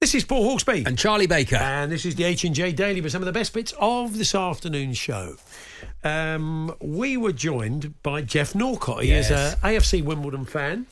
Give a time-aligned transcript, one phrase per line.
[0.00, 0.86] This is Paul Hawksbee.
[0.86, 1.56] And Charlie Baker.
[1.56, 4.96] And this is the H&J Daily with some of the best bits of this afternoon's
[4.96, 5.36] show.
[6.02, 9.02] Um, we were joined by Geoff Norcott.
[9.02, 9.56] He is Yes.
[9.62, 10.86] a AFC Wimbledon fan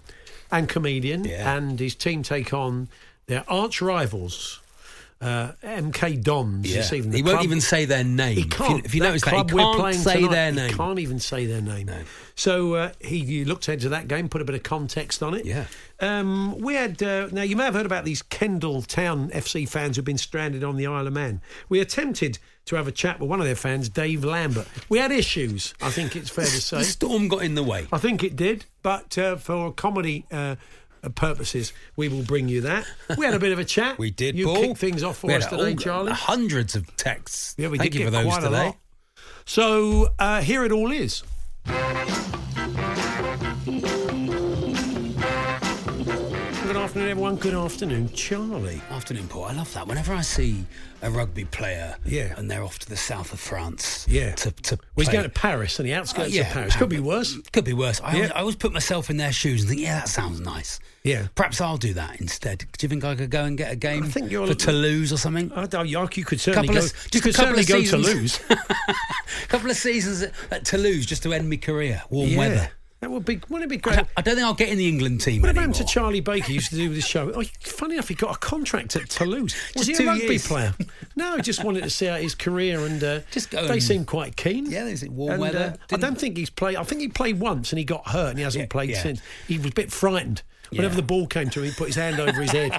[0.53, 1.56] and comedian, Yeah.
[1.56, 2.91] and his team take on
[3.28, 4.61] their arch rivals,
[5.20, 6.69] uh, MK Dons.
[6.70, 6.77] Yeah.
[6.78, 7.16] this evening.
[7.16, 8.36] He won't club- even say their name.
[8.36, 8.84] He If you- can't.
[8.84, 10.77] if you notice that, he can't playing say tonight, their He name.
[10.77, 11.91] can't even say their name.
[12.36, 15.44] So uh, he, he looked into that game, put a bit of context on it.
[15.44, 15.64] Yeah.
[16.00, 19.97] Um, we had uh, now you may have heard about these Kendal Town FC fans
[19.97, 21.41] who've been stranded on the Isle of Man.
[21.69, 24.69] We attempted to have a chat with one of their fans, Dave Lambert.
[24.88, 25.75] We had issues.
[25.82, 26.78] I think it's fair to say.
[26.78, 27.88] The storm got in the way.
[27.92, 30.25] I think it did, but uh, for comedy.
[31.14, 32.86] Purposes, we will bring you that.
[33.16, 33.98] We had a bit of a chat.
[33.98, 34.60] We did, You Paul.
[34.62, 36.12] kicked things off for us today, all- Charlie.
[36.12, 37.54] Hundreds of texts.
[37.58, 38.74] Yeah, we Thank did you for those today.
[39.46, 41.22] So uh, here it all is.
[47.29, 47.43] Everyone.
[47.53, 48.81] Good afternoon, Charlie.
[48.91, 49.45] Afternoon, Paul.
[49.45, 49.87] I love that.
[49.87, 50.65] Whenever I see
[51.03, 52.34] a rugby player Yeah.
[52.37, 54.34] and they're off to the south of France Yeah.
[54.37, 56.77] to, to Well, he's going to Paris on the outskirts Uh, yeah, of Paris.
[56.77, 57.37] Could be worse.
[57.53, 58.00] Could be worse.
[58.00, 58.15] I, Yeah.
[58.17, 60.81] always, I always put myself in their shoes and think, yeah, that sounds nice.
[61.05, 61.28] Yeah.
[61.34, 62.59] Perhaps I'll do that instead.
[62.61, 65.12] Do you think I could go and get a game I think you're- for Toulouse
[65.12, 65.53] or something?
[65.55, 66.87] I don't, you could certainly Couple go.
[66.87, 68.06] of- just could a couple certainly of go seasons.
[68.06, 68.41] to lose.
[68.50, 72.03] A couple of seasons at, at Toulouse just to end my career.
[72.11, 72.38] Warm yeah.
[72.38, 72.71] weather.
[73.00, 73.41] That would be.
[73.48, 73.97] Wouldn't it be I great?
[73.97, 75.62] don't, I don't think I'll get in the England team What anymore.
[75.69, 76.48] happened to Charlie Baker?
[76.48, 77.31] He used to do this show.
[77.32, 79.54] Oh, funny enough, he got a contract at Toulouse.
[79.76, 80.47] Was he a rugby years.
[80.47, 80.75] player?
[81.16, 83.82] No, he just wanted to see out his career, and uh, Just go they and-
[83.82, 84.66] seem quite keen.
[84.70, 85.76] Yeah, they seem warm And, weather.
[85.91, 86.76] uh, I don't think he's played.
[86.76, 89.03] I think he played once and he got hurt, and he hasn't Yeah, played yeah.
[89.03, 89.20] since.
[89.48, 90.42] He was a bit frightened.
[90.70, 90.97] Whenever Yeah.
[91.00, 92.76] the ball came to him, he put his hand over his head.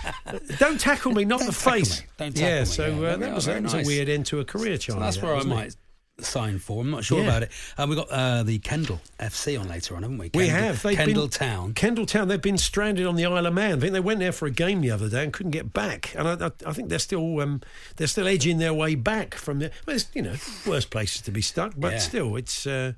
[0.58, 2.00] Don't tackle me, not Don't the face.
[2.00, 2.06] me.
[2.18, 3.08] Don't tackle yeah, me, so yeah.
[3.08, 5.02] uh, that was, that was a weird end to a career, So Charlie.
[5.02, 5.46] that's that, where I it?
[5.46, 5.76] might
[6.18, 6.80] sign for.
[6.80, 7.24] I'm not sure Yeah.
[7.28, 7.52] about it.
[7.76, 10.30] Um, we've got uh, the Kendal FC on later on, haven't we?
[10.34, 10.82] We have.
[10.82, 11.74] They've Kendal been, Town.
[11.74, 12.28] Kendal Town.
[12.28, 13.78] They've been stranded on the Isle of Man.
[13.78, 16.14] I think they went there for a game the other day and couldn't get back.
[16.16, 17.60] And I, I, I think they're still um,
[17.96, 19.70] they're still edging their way back from there.
[19.86, 20.34] Well, it's, you know,
[20.66, 21.98] worse places to be stuck, but Yeah.
[21.98, 22.66] still, it's.
[22.66, 22.92] Uh,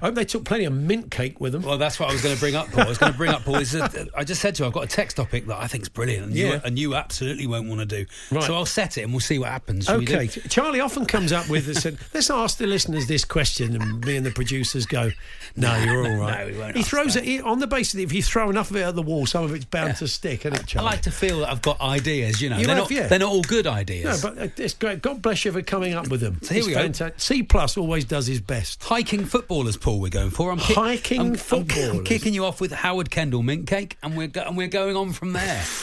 [0.00, 1.62] I hope they took plenty of mint cake with them.
[1.62, 2.84] Well, that's what I was going to bring up, Paul.
[2.84, 3.56] I was going to bring up, Paul.
[3.56, 5.82] Is that, I just said to you, I've got a text topic that I think
[5.82, 6.46] is brilliant, and, Yeah.
[6.54, 8.06] you, and you absolutely won't want to do.
[8.30, 8.44] Right.
[8.44, 9.86] So I'll set it, and we'll see what happens.
[9.86, 9.96] Shall?
[10.02, 14.16] Okay, Charlie often comes up with said, "Let's ask the listeners this question," and me
[14.16, 15.10] and the producers go,
[15.56, 17.24] "No, you're all right." No, we won't he throws that.
[17.26, 19.44] it on the basis that if you throw enough of it at the wall, some
[19.44, 22.40] of it's bound to stick, isn't it, I like to feel that I've got ideas.
[22.40, 23.06] You know, You they're have, not yeah.
[23.08, 24.22] they're not all good ideas.
[24.22, 25.02] No, but uh, it's great.
[25.02, 26.38] God bless you for coming up with them.
[26.42, 26.80] So here It's we go.
[26.80, 27.20] fantastic.
[27.20, 28.82] C plus always does his best.
[28.84, 29.87] Hiking footballers, Paul.
[29.96, 30.50] We're going for.
[30.50, 31.66] I'm Hiking I'm, I'm-
[31.96, 34.96] I'm kicking you off with Howard Kendall mint cake, and we're go- and we're going
[34.96, 35.64] on from there.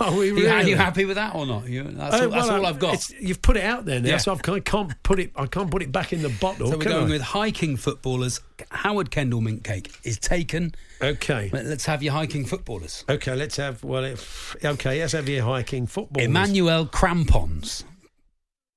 [0.00, 0.42] Are we really?
[0.42, 1.66] you, are you happy with that or not?
[1.66, 2.94] You, that's Oh, all, that's well, all uh, I've got.
[2.94, 4.16] it's- You've put it out there now, Yeah.
[4.18, 5.30] so I've, I can't put it.
[5.34, 6.70] I can't put it back in the bottle.
[6.70, 7.10] So we're going I?
[7.10, 8.38] with hiking footballers.
[8.70, 10.74] Howard Kendall mint cake is taken.
[11.00, 11.48] Okay.
[11.54, 13.02] Let- Let's have your hiking footballers.
[13.08, 13.82] Okay, let's have.
[13.82, 16.26] Well, if, okay, let's have your hiking footballers.
[16.26, 17.82] Emmanuel Crampons.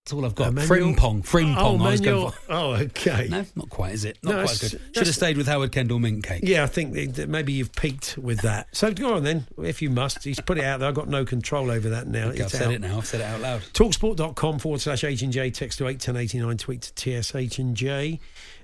[0.03, 0.47] That's all I've got.
[0.47, 1.23] Emmanuel- Frimpong.
[1.23, 1.55] Frimpong.
[1.57, 2.37] Oh, I was going for.
[2.49, 3.27] Oh, okay.
[3.29, 4.17] No, not quite, is it?
[4.23, 4.81] Not No, quite good.
[4.95, 6.41] Should have stayed with Howard Kendall mint cake.
[6.43, 8.67] Yeah, I think that- maybe you've peaked with that.
[8.75, 10.23] So go on then, if you must.
[10.23, 10.89] He's put it out there.
[10.89, 12.29] I've got no control over that now.
[12.29, 12.73] Okay, I've said out.
[12.73, 12.97] it now.
[12.97, 13.61] I've said it out loud.
[13.73, 18.19] Talksport.com forward slash H and J, text to 81089, tweet to TSH and J.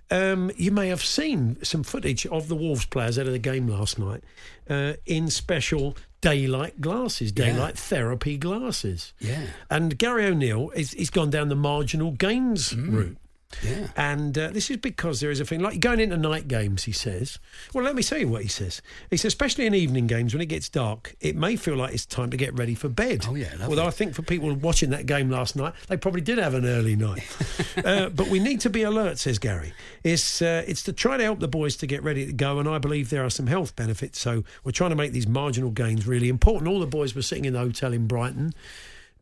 [0.10, 3.68] Um, you may have seen some footage of the Wolves players out of the game
[3.68, 4.24] last night
[4.70, 7.46] uh, in special daylight glasses, Yeah.
[7.54, 9.14] daylight therapy glasses.
[9.20, 9.48] Yeah.
[9.70, 12.94] And Gary O'Neill, is, he's gone down the marginal gains Mm.
[12.94, 13.18] route.
[13.64, 13.88] Yeah.
[13.96, 16.92] And uh, this is because there is a thing like going into night games, he
[16.92, 17.40] says.
[17.74, 18.82] Well, let me tell you what he says.
[19.10, 22.06] He says, especially in evening games when it gets dark, it may feel like it's
[22.06, 23.26] time to get ready for bed.
[23.28, 23.66] Oh, yeah, lovely.
[23.68, 26.66] Although I think for people watching that game last night, they probably did have an
[26.66, 27.26] early night.
[27.84, 29.74] uh, but we need to be alert, says Gary.
[30.04, 32.68] It's, uh, it's to try to help the boys to get ready to go, and
[32.68, 34.20] I believe there are some health benefits.
[34.20, 36.68] So we're trying to make these marginal gains really important.
[36.68, 38.54] All the boys were sitting in the hotel in Brighton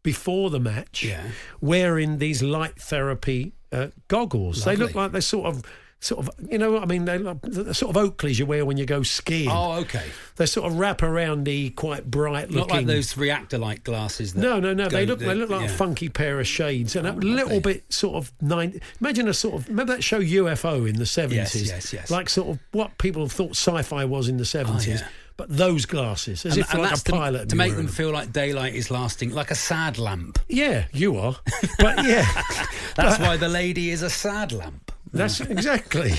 [0.05, 1.21] before the match, Yeah.
[1.59, 4.63] wearing these light therapy uh, goggles.
[4.63, 5.63] They look like they're sort of,
[5.99, 8.77] sort of, you know, what I mean, they're the sort of Oakleys you wear when
[8.77, 9.49] you go skiing.
[9.51, 10.03] Oh, okay.
[10.35, 14.33] They're sort of wrap around the quite bright Not like those Reactolite glasses.
[14.33, 14.87] That No, no, no.
[14.87, 15.19] They look.
[15.19, 17.31] They look like a funky pair of shades, and a lovely.
[17.31, 18.79] little bit sort of nine.
[19.01, 19.67] Imagine a sort of.
[19.67, 21.67] Remember that show UFO in the seventies?
[21.69, 21.93] yes, yes.
[21.93, 22.11] yes.
[22.11, 25.07] Like sort of what people thought sci-fi was in the seventies, yeah.
[25.37, 27.39] But those glasses, as And, if and like that's a to, pilot.
[27.41, 30.39] would to make them feel like daylight is lasting, like a sad lamp.
[30.47, 31.35] Yeah, you are.
[31.79, 32.25] But yeah,
[32.95, 34.91] That's why the lady is a sad lamp.
[35.11, 36.11] that's exactly.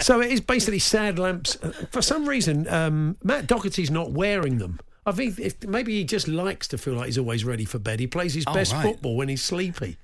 [0.00, 1.56] So it is basically sad lamps.
[1.62, 4.80] Uh, For some reason, um, Matt Doherty's not wearing them.
[5.08, 8.00] I think if, maybe he just likes to feel like he's always ready for bed.
[8.00, 8.82] He plays his Oh, best right.
[8.82, 9.96] football when he's sleepy.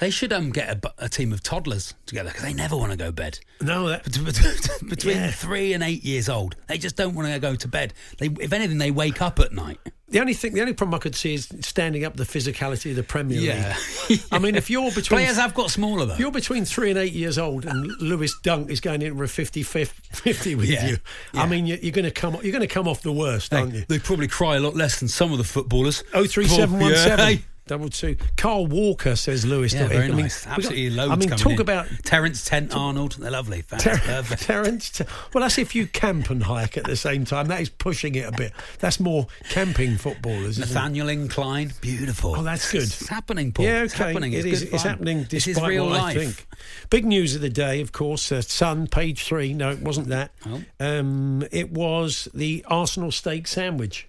[0.00, 2.96] They should um, get a, a team of toddlers together because they never want to
[2.98, 3.38] go to bed.
[3.60, 4.04] No, that
[4.88, 5.30] Between Yeah.
[5.30, 7.94] three and eight years old, they just don't want to go to bed.
[8.18, 9.80] They, if anything, they wake up at night.
[10.08, 12.96] The only thing, the only problem I could see is standing up the physicality of
[12.96, 13.76] the Premier Yeah.
[14.08, 14.20] League.
[14.30, 16.12] I mean, if you're between Players have got smaller though.
[16.14, 19.24] if you're between three and eight years old, and Lewis Dunk is going in for
[19.24, 20.86] a 50, 50 with Yeah.
[20.86, 20.96] you,
[21.34, 23.74] I mean, you're, you're going to come you're going to come off the worst, aren't
[23.74, 23.84] you?
[23.88, 26.04] They probably cry a lot less than some of the footballers.
[26.14, 27.04] Oh three seven one Yeah.
[27.04, 28.16] seven double two.
[28.36, 29.72] Carl Walker says Lewis.
[29.74, 30.44] Yeah, very I mean, nice.
[30.44, 31.60] we got- Absolutely loads I mean, talk in.
[31.60, 33.12] about Terence Tent Arnold.
[33.18, 33.62] They're lovely.
[33.62, 34.42] Ter- perfect.
[34.46, 34.90] Terence.
[34.90, 37.46] Ter- well, that's if you camp and hike at the same time.
[37.48, 38.52] That is pushing it a bit.
[38.78, 40.58] That's more camping footballers.
[40.58, 40.72] isn't?
[40.74, 42.34] Nathaniel Incline, beautiful.
[42.36, 42.82] Oh, that's good.
[42.84, 43.64] It's happening, Paul.
[43.66, 43.84] Yeah, okay.
[43.84, 44.32] It's happening.
[44.32, 46.16] It's It is- It's happening This despite is real what life.
[46.16, 46.46] I think.
[46.90, 48.30] Big news of the day, of course.
[48.30, 49.52] Uh, Sun, page three.
[49.52, 50.30] No, it wasn't that.
[50.46, 50.62] Oh.
[50.80, 54.08] Um, it was the Arsenal steak sandwich.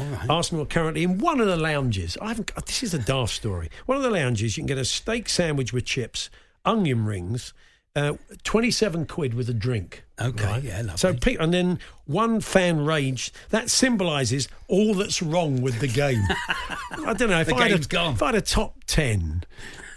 [0.00, 0.30] Right.
[0.30, 2.16] Arsenal are currently in one of the lounges.
[2.20, 2.54] I haven't.
[2.66, 3.70] This is a daft story.
[3.86, 6.30] One of the lounges, you can get a steak sandwich with chips,
[6.64, 7.52] onion rings,
[7.96, 8.14] uh,
[8.44, 10.04] twenty-seven quid with a drink.
[10.20, 10.96] Okay, yeah, lovely.
[10.96, 13.34] So, and then one fan raged.
[13.50, 16.22] That symbolises all that's wrong with the game.
[17.06, 18.14] I don't know if I had a, gone.
[18.14, 19.44] if I had a top ten.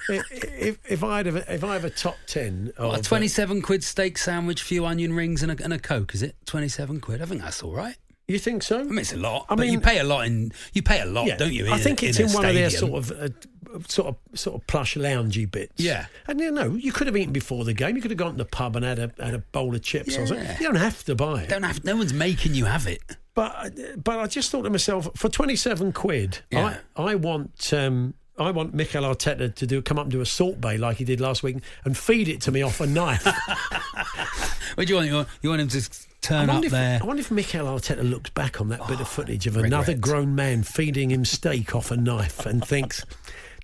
[0.10, 3.84] If, if I had a, if I have a top ten, What, a 27 quid
[3.84, 6.36] steak sandwich, few onion rings, and a, and a Coke, is it?
[6.48, 7.22] 27 quid.
[7.22, 7.96] I think that's all right.
[8.32, 8.80] You think so?
[8.80, 9.46] I mean, it's a lot.
[9.50, 10.52] I but you pay a lot in.
[10.74, 11.72] You pay a lot, Yeah, don't you?
[11.72, 13.12] I think a- it's in, in, one of their sort of.
[13.12, 13.30] Uh,
[13.88, 15.72] Sort of, sort of plush loungy bits.
[15.78, 16.08] Yeah.
[16.28, 17.96] and you know, you could have eaten before the game.
[17.96, 20.18] You could have gone to the pub and had a had a bowl of chips
[20.18, 20.44] or something.
[20.46, 20.58] Yeah.
[20.60, 21.50] You don't have to buy it.
[21.50, 21.82] Don't have.
[21.86, 23.00] No one's making you have it.
[23.34, 23.72] But
[24.04, 26.80] but I just thought to myself, for twenty seven quid, Yeah.
[26.98, 30.26] I I want um, I want Mikel Arteta to do come up and do a
[30.26, 31.56] Salt Bae like he did last week
[31.86, 33.26] and feed it to me off a knife.
[34.76, 35.08] What do you want?
[35.10, 35.82] You want, you want him to
[36.22, 37.00] turn up if, there?
[37.02, 40.36] I wonder if Mikel Arteta looks back on that bit of footage of another grown
[40.36, 43.06] man feeding him steak off a knife and thinks,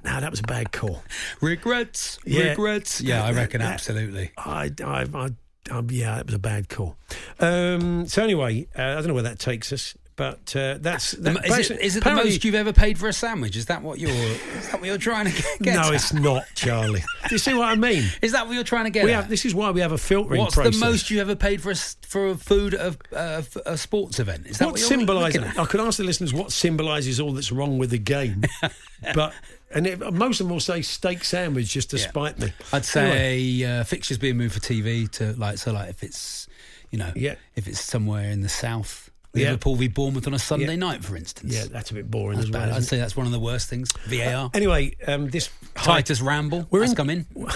[0.04, 1.04] "No, that was a bad call."
[1.42, 2.20] Regrets.
[2.26, 2.50] Yeah.
[2.50, 3.02] Regrets.
[3.02, 4.32] Yeah, I reckon that- absolutely.
[4.38, 5.30] I, I, I,
[5.72, 6.98] um, yeah, that was a bad call.
[7.40, 11.32] Um, so anyway, uh, I don't know where that takes us, but uh, that's The
[11.32, 13.56] that, Is it, it the most you've ever paid for a sandwich?
[13.56, 14.10] Is that what you're?
[14.10, 15.76] Is that what you're trying to get?
[15.76, 15.94] No, at?
[15.94, 17.04] it's not, Charlie.
[17.30, 18.04] Do you see what I mean?
[18.22, 20.42] Is that what you're trying to get have, this is why we have a filtering
[20.42, 20.80] What's process.
[20.80, 24.48] the most you ever paid for a, for a food a, uh, a sports event?
[24.48, 25.58] Is that what what, symbolises?
[25.58, 28.44] I could ask the listeners what symbolises all that's wrong with the game,
[29.14, 29.34] but
[29.72, 32.08] and it, most of them will say steak sandwich just to Yeah.
[32.08, 32.54] spite me.
[32.74, 36.48] I'd say uh, fixtures being moved for TV to like so like if it's
[36.90, 37.36] you know Yeah.
[37.56, 39.12] if it's somewhere in the south.
[39.38, 39.46] Yeah.
[39.52, 40.76] Liverpool v Bournemouth on a Sunday Yeah.
[40.76, 41.54] night, for instance.
[41.54, 42.74] Yeah, that's a bit boring that's as well.
[42.74, 43.92] I'd say that's one of the worst things.
[44.08, 44.46] VAR.
[44.54, 44.56] it?
[44.56, 46.68] Anyway, um, this Titus Ramble.
[46.72, 47.26] We're in- come in.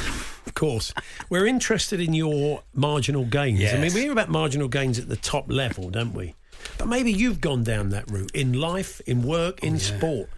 [0.47, 0.91] Of course.
[1.29, 3.61] We're interested in your marginal gains.
[3.73, 6.33] I mean, we hear about marginal gains at the top level, don't we?
[6.77, 10.29] But maybe you've gone down that route in life, in work, in sport.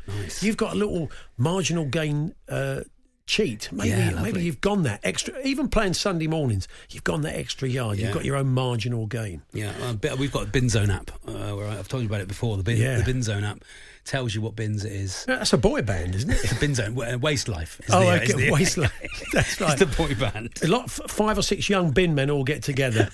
[0.41, 2.81] You've got a little marginal gain uh,
[3.33, 3.69] cheat.
[3.71, 5.33] Maybe, Yeah, maybe you've gone that extra.
[5.43, 7.97] Even playing Sunday mornings, you've gone that extra yard.
[7.97, 9.41] You've got your own marginal gain.
[9.53, 11.09] Yeah, uh, we've got a bin zone app.
[11.27, 12.57] Uh, I've told you about it before.
[12.57, 12.97] The bin, Yeah.
[12.99, 13.63] the bin zone app
[14.05, 15.23] tells you what bins it is.
[15.25, 16.39] That's a boy band, isn't it?
[16.43, 16.95] It's a bin zone.
[17.01, 17.81] uh, Waste life.
[17.89, 18.25] Oh, the, uh, okay.
[18.25, 18.93] is the- Wasteland.
[19.33, 19.71] That's right.
[19.71, 20.49] It's the boy band.
[20.61, 23.09] a lot, five or six young bin men all get together,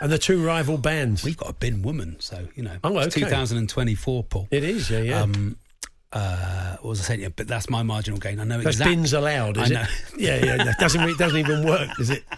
[0.00, 1.24] and the two rival bands.
[1.24, 2.76] We've got a bin woman, so you know.
[2.84, 3.26] Oh, it's okay.
[3.26, 4.48] 2024, Paul.
[4.50, 5.20] It is, yeah, yeah.
[5.22, 5.56] Um,
[6.12, 7.20] uh, what was I saying?
[7.20, 8.38] Yeah, but that's my marginal gain.
[8.38, 8.96] I know That's exactly.
[8.96, 9.80] bins allowed, is I know.
[9.82, 9.88] it?
[10.18, 10.64] Yeah, yeah.
[10.64, 12.24] That doesn't it doesn't even work, does it?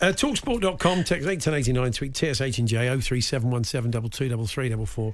[0.00, 3.64] Uh, Talksport.com, text eight ten eighty nine, tweet TSH and J oh three seven one
[3.64, 5.12] seven double two double three double four.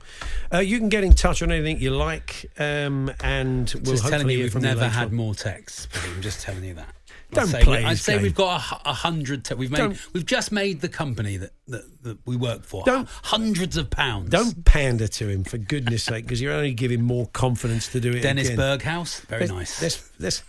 [0.52, 4.28] Uh, you can get in touch on anything you like, um, and we'll just telling
[4.28, 5.14] you, we've never had on.
[5.14, 5.88] more texts.
[6.14, 6.94] I'm just telling you that.
[7.34, 8.22] Don't I'd say, play I'd his say game.
[8.22, 9.44] we've got a, a hundred.
[9.44, 9.78] T- we've made.
[9.78, 12.84] Don't- We've just made the company that, that, that we work for.
[12.84, 14.30] Don't- hundreds of pounds.
[14.30, 18.12] Don't pander to him for goodness sake, because you're only giving more confidence to do
[18.12, 18.20] it.
[18.20, 18.78] Dennis again.
[18.78, 19.20] Berghaus.
[19.26, 19.82] Very Let's- nice.
[19.82, 20.42] Let's, let's,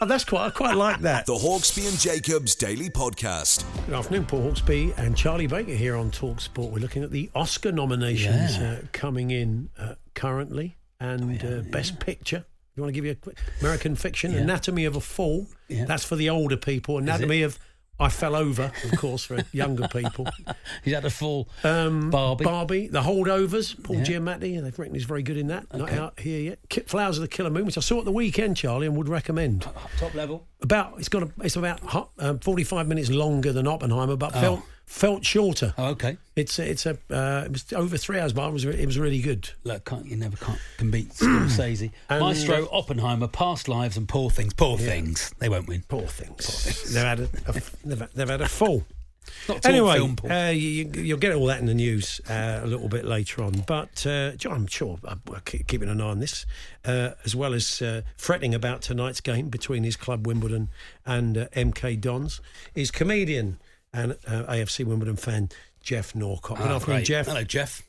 [0.00, 0.46] oh, that's quite.
[0.46, 1.26] I quite like that.
[1.26, 3.64] The Hawksbee and Jacobs Daily Podcast.
[3.86, 6.72] Good afternoon, Paul Hawksbee and Charlie Baker here on Talk Sport.
[6.72, 8.72] We're looking at the Oscar nominations Yeah.
[8.72, 12.44] uh, coming in uh, currently, and uh, Best Picture.
[12.76, 15.46] You want to give you a quick American Fiction, Anatomy of a Fall.
[15.68, 15.84] Yeah.
[15.86, 16.98] That's for the older people.
[16.98, 17.58] Anatomy of
[17.98, 20.26] I Fell Over, of course, for younger people.
[20.84, 22.44] He's had a full Um, Barbie.
[22.44, 24.04] Barbie, The Holdovers, Paul Yeah.
[24.04, 24.62] Giamatti.
[24.62, 25.66] They've written he's very good in that.
[25.76, 26.88] Not out here yet.
[26.88, 29.66] Flowers of the Killer Moon, which I saw at the weekend, Charlie, and would recommend.
[29.98, 30.46] top level.
[30.62, 31.80] About it's got a, it's about
[32.18, 35.72] um, forty five minutes longer than Oppenheimer, but felt felt shorter.
[35.78, 36.18] Oh, okay.
[36.34, 38.98] It's a, it's a uh, it was over three hours, but it was it was
[38.98, 39.48] really good.
[39.62, 41.92] Look, can't, you never can't, can beat Scorsese.
[42.10, 44.52] Maestro, Oppenheimer, Past Lives, and Poor Things.
[44.52, 45.32] Poor Things.
[45.38, 45.84] They won't win.
[45.88, 46.92] Poor things.
[46.92, 47.52] they've had a, a
[47.84, 48.84] they've, they've had a fall.
[49.48, 52.88] Not Anyway, film, uh, you, you'll get all that in the news uh, a little
[52.88, 53.64] bit later on.
[53.66, 54.98] But uh, John, I'm sure
[55.44, 56.46] keep- keeping an eye on this,
[56.84, 60.70] uh, as well as uh, fretting about tonight's game between his club Wimbledon
[61.06, 62.40] and uh, MK Dons,
[62.74, 63.60] is comedian
[63.92, 65.48] and uh, AFC Wimbledon fan
[65.82, 66.58] Geoff Norcott.
[66.58, 67.06] Good Ah, afternoon, great.
[67.06, 67.26] Geoff.
[67.26, 67.82] Hello, Geoff.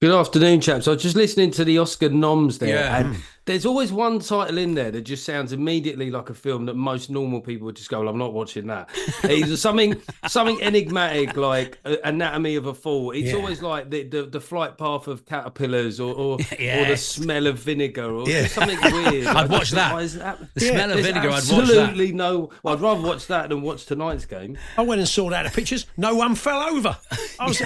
[0.00, 0.88] Good afternoon, chaps.
[0.88, 2.98] I was just listening to the Oscar noms there, Yeah.
[2.98, 6.74] and there's always one title in there that just sounds immediately like a film that
[6.74, 8.88] most normal people would just go, well, "I'm not watching that."
[9.24, 13.10] It's something, something enigmatic like uh, Anatomy of a Fall.
[13.10, 13.34] It's Yeah.
[13.36, 17.58] always like the, the the flight path of caterpillars, or or, or the smell of
[17.58, 18.46] vinegar, or Yeah.
[18.46, 19.26] something weird.
[19.38, 19.94] I'd watch that.
[20.18, 20.54] that?
[20.54, 21.60] The smell of There's vinegar, I'd watch that.
[21.60, 22.50] absolutely no.
[22.62, 24.56] Well, I'd rather watch that than watch tonight's game.
[24.78, 25.42] I went and saw that.
[25.44, 25.86] The pictures.
[25.96, 26.96] No one fell over.
[27.38, 27.60] I was,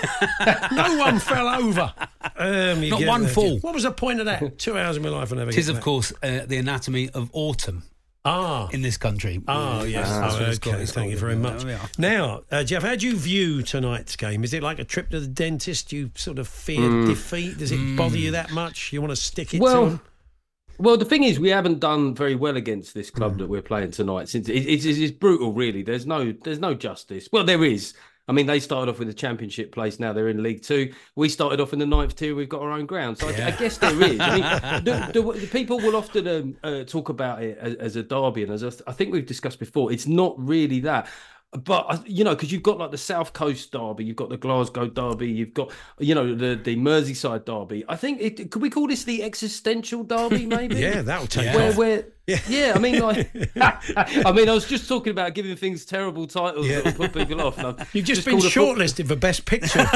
[0.73, 1.92] no one fell over.
[2.37, 3.58] Um, Not one fall.
[3.61, 4.58] What was the point of that?
[4.58, 5.52] Two hours of my life, I never.
[5.69, 7.83] Is, of course, uh, the anatomy of autumn
[8.25, 9.41] Ah, in this country.
[9.49, 10.09] Oh, yes.
[10.09, 10.77] That's Oh, okay.
[10.77, 10.89] called.
[10.89, 11.65] Thank you very much.
[11.99, 14.45] Now, uh, Geoff, how do you view tonight's game?
[14.45, 15.93] Is it like a trip to the dentist?
[15.93, 17.07] You sort of fear Mm.
[17.07, 17.59] defeat?
[17.59, 18.93] Does it bother you that much?
[18.93, 20.01] You want to stick it to Well, them?
[20.79, 23.91] Well, the thing is, we haven't done very well against this club that we're playing
[23.93, 24.29] tonight.
[24.29, 25.83] Since it, it's, it's, it's brutal, really.
[25.83, 27.29] There's no, there's no justice.
[27.33, 27.95] Well, there is.
[28.28, 29.99] I mean, they started off with a championship place.
[29.99, 30.92] Now they're in League Two.
[31.16, 32.35] We started off in the ninth tier.
[32.35, 33.18] We've got our own ground.
[33.18, 34.20] So I, I guess there is.
[34.20, 37.97] I mean, the, the, the people will often um, uh, talk about it as, as
[37.97, 41.08] a derby, and as I I think we've discussed before, it's not really that.
[41.52, 44.37] But uh, you know, because you've got like the South Coast Derby, you've got the
[44.37, 47.85] Glasgow Derby, you've got you know the the Merseyside Derby.
[47.88, 50.76] I think it could we call this the existential Derby, maybe?
[50.76, 51.76] Yeah, that'll take where, off.
[51.76, 52.04] where,
[52.49, 52.73] yeah.
[52.75, 53.30] I mean, like,
[53.61, 57.40] I mean, I was just talking about giving things terrible titles that will put people
[57.40, 57.58] off.
[57.58, 59.80] and You've just, been called a shortlisted for Best Picture.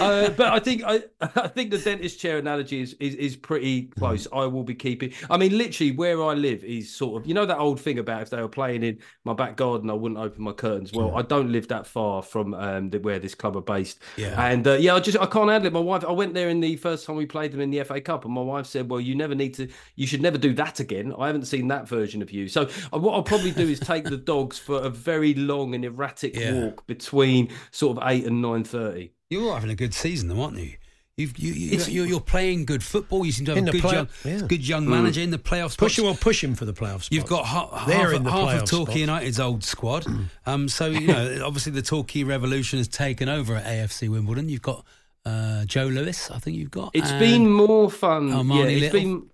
[0.00, 3.84] uh, but I think I, I think the dentist chair analogy is, is is pretty
[3.98, 4.26] close.
[4.32, 5.12] I will be keeping.
[5.30, 8.22] I mean, literally, where I live is sort of you know that old thing about
[8.22, 10.92] if they were playing in my back garden, I wouldn't open my curtains.
[10.92, 14.00] Well, I don't live that far from um, the, where this club are based.
[14.16, 14.40] Yeah.
[14.42, 15.72] and uh, yeah, I just I can't handle it.
[15.72, 18.00] My wife, I went there in the first time we played them in the FA
[18.00, 19.68] Cup, and my wife said, "Well, you never need to.
[19.94, 22.48] You should never do that again." I haven't seen that version of you.
[22.48, 25.84] So uh, what I'll probably do is take the dogs for a very long and
[25.84, 26.52] erratic Yeah.
[26.54, 29.12] walk between sort of eight and nine thirty.
[29.30, 30.74] You're having a good season, though, aren't you?
[31.18, 33.24] You've, you, you, It's- you're, you're playing good football.
[33.24, 34.40] You seem to have In a good, play- young, yeah.
[34.46, 35.76] good young manager in the playoffs.
[35.76, 37.08] push him or push him for the playoffs.
[37.10, 38.96] You've got ha- half, in the half of Torquay spot.
[39.00, 40.04] United's old squad.
[40.44, 44.50] um, so, you know, obviously the Torquay Revolution has taken over at AFC Wimbledon.
[44.50, 44.84] You've got
[45.26, 46.90] uh, Joe Lewis, I think you've got.
[46.94, 48.32] It's and- been more fun.
[48.32, 49.00] Oh, yeah, Marnie it's Little.
[49.00, 49.30] been.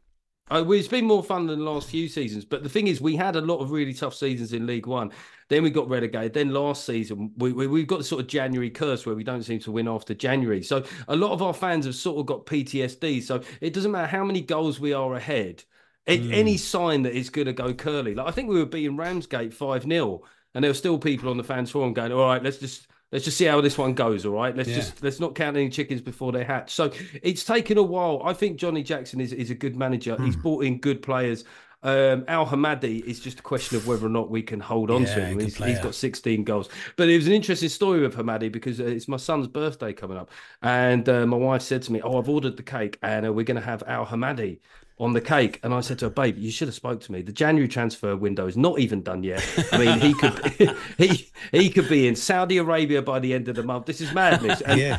[0.55, 3.37] It's been more fun than the last few seasons, but the thing is, we had
[3.37, 5.11] a lot of really tough seasons in League One.
[5.49, 6.35] Then we got relegated.
[6.35, 9.43] Then last season, we, we we've got the sort of January curse where we don't
[9.45, 10.63] seem to win after January.
[10.63, 13.23] So a lot of our fans have sort of got PTSD.
[13.23, 15.65] So it doesn't matter how many goals we are ahead.
[16.07, 16.33] Hmm.
[16.33, 18.15] Any sign that it's going to go curly.
[18.15, 20.23] Like I think we were beating Ramsgate five 0
[20.55, 23.25] and there were still people on the fans forum going, "All right, let's just." Let's
[23.27, 24.57] just see how this one goes, all right?
[24.57, 24.77] Let's Yeah.
[24.77, 26.73] just let's not count any chickens before they hatch.
[26.75, 26.91] So
[27.23, 28.23] it's taken a while.
[28.25, 30.17] I think Johnny Jackson is, is a good manager.
[30.21, 30.41] He's Hmm.
[30.41, 31.45] brought in good players.
[31.85, 35.05] Um, Al Hamadi is just a question of whether or not we can hold on
[35.05, 35.39] to Yeah, him.
[35.39, 36.69] good He's, he's got 16 goals.
[36.97, 40.17] But it was an interesting story with Hamadi because uh, it's my son's birthday coming
[40.17, 40.31] up.
[40.63, 43.45] And uh, my wife said to me, Oh, I've ordered the cake and uh, we're
[43.45, 44.61] going to have Al Hamadi
[44.99, 45.59] on the cake.
[45.63, 47.23] And I said to her, Babe, you should have spoke to me.
[47.23, 49.45] The January transfer window is not even done yet.
[49.73, 53.57] I mean, he could he he could be in Saudi Arabia by the end of
[53.57, 53.87] the month.
[53.87, 54.61] This is madness.
[54.63, 54.99] And, Yeah.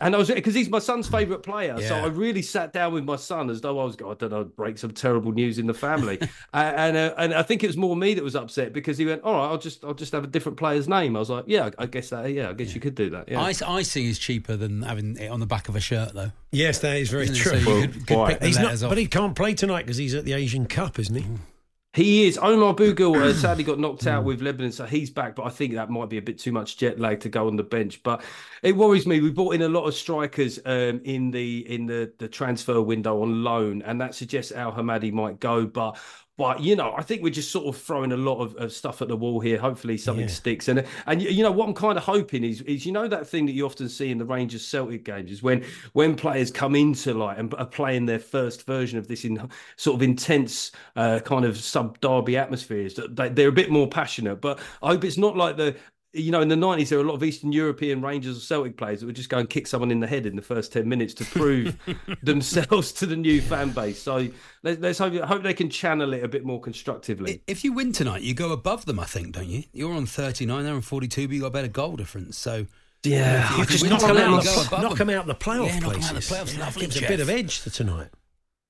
[0.00, 3.04] and I was because he's my son's favourite player, so I really sat down with
[3.04, 5.74] my son as though I was, I don't know, break some terrible news in the
[5.74, 6.18] family,
[6.54, 9.06] uh, and uh, and I think it was more me that was upset because he
[9.06, 11.16] went, all right, I'll just I'll just have a different player's name.
[11.16, 13.28] I was like, yeah, I guess that, yeah, I guess you could do that.
[13.28, 13.40] Yeah.
[13.42, 16.32] Icing is cheaper than having it on the back of a shirt, though.
[16.56, 17.60] Yes, that is very true.
[17.60, 20.24] So you could, could pick He's not, but he can't play tonight because he's at
[20.24, 21.26] the Asian Cup, isn't he?
[21.92, 22.38] He is.
[22.38, 25.36] Omar Bugiel uh, sadly got knocked out with Lebanon, so he's back.
[25.36, 27.56] But I think that might be a bit too much jet lag to go on
[27.56, 28.02] the bench.
[28.02, 28.22] But
[28.62, 29.20] it worries me.
[29.20, 33.20] We brought in a lot of strikers um, in the in the the transfer window
[33.20, 35.66] on loan, and that suggests Al Hamadi might go.
[35.66, 35.98] But
[36.36, 39.00] but you know, I think we're just sort of throwing a lot of, of stuff
[39.00, 39.58] at the wall here.
[39.58, 40.34] Hopefully, something Yeah.
[40.34, 40.68] sticks.
[40.68, 43.46] And and you know what I'm kind of hoping is is you know that thing
[43.46, 45.64] that you often see in the Rangers Celtic games is when
[45.94, 49.94] when players come into like and are playing their first version of this in sort
[49.96, 54.40] of intense uh, kind of sub derby atmospheres that they, they're a bit more passionate.
[54.40, 55.76] But I hope it's not like the
[56.16, 58.76] you know, in the 90s, there were a lot of Eastern European Rangers or Celtic
[58.76, 60.88] players that would just go and kick someone in the head in the first 10
[60.88, 61.76] minutes to prove
[62.22, 64.00] themselves to the new fan base.
[64.02, 64.28] So
[64.62, 67.42] let's, let's hope, hope they can channel it a bit more constructively.
[67.46, 69.64] If you win tonight, you go above them, I think, don't you?
[69.72, 72.36] You're on 39, they're on 42, but you got a better goal difference.
[72.38, 72.66] So
[73.02, 75.10] yeah, if you Just knock them tonight, out, you of go the, above knock them
[75.10, 76.10] out of the playoff Yeah, knock 'em places.
[76.10, 76.58] out of the playoffs.
[76.58, 78.08] Lovely, gives a bit of edge to tonight.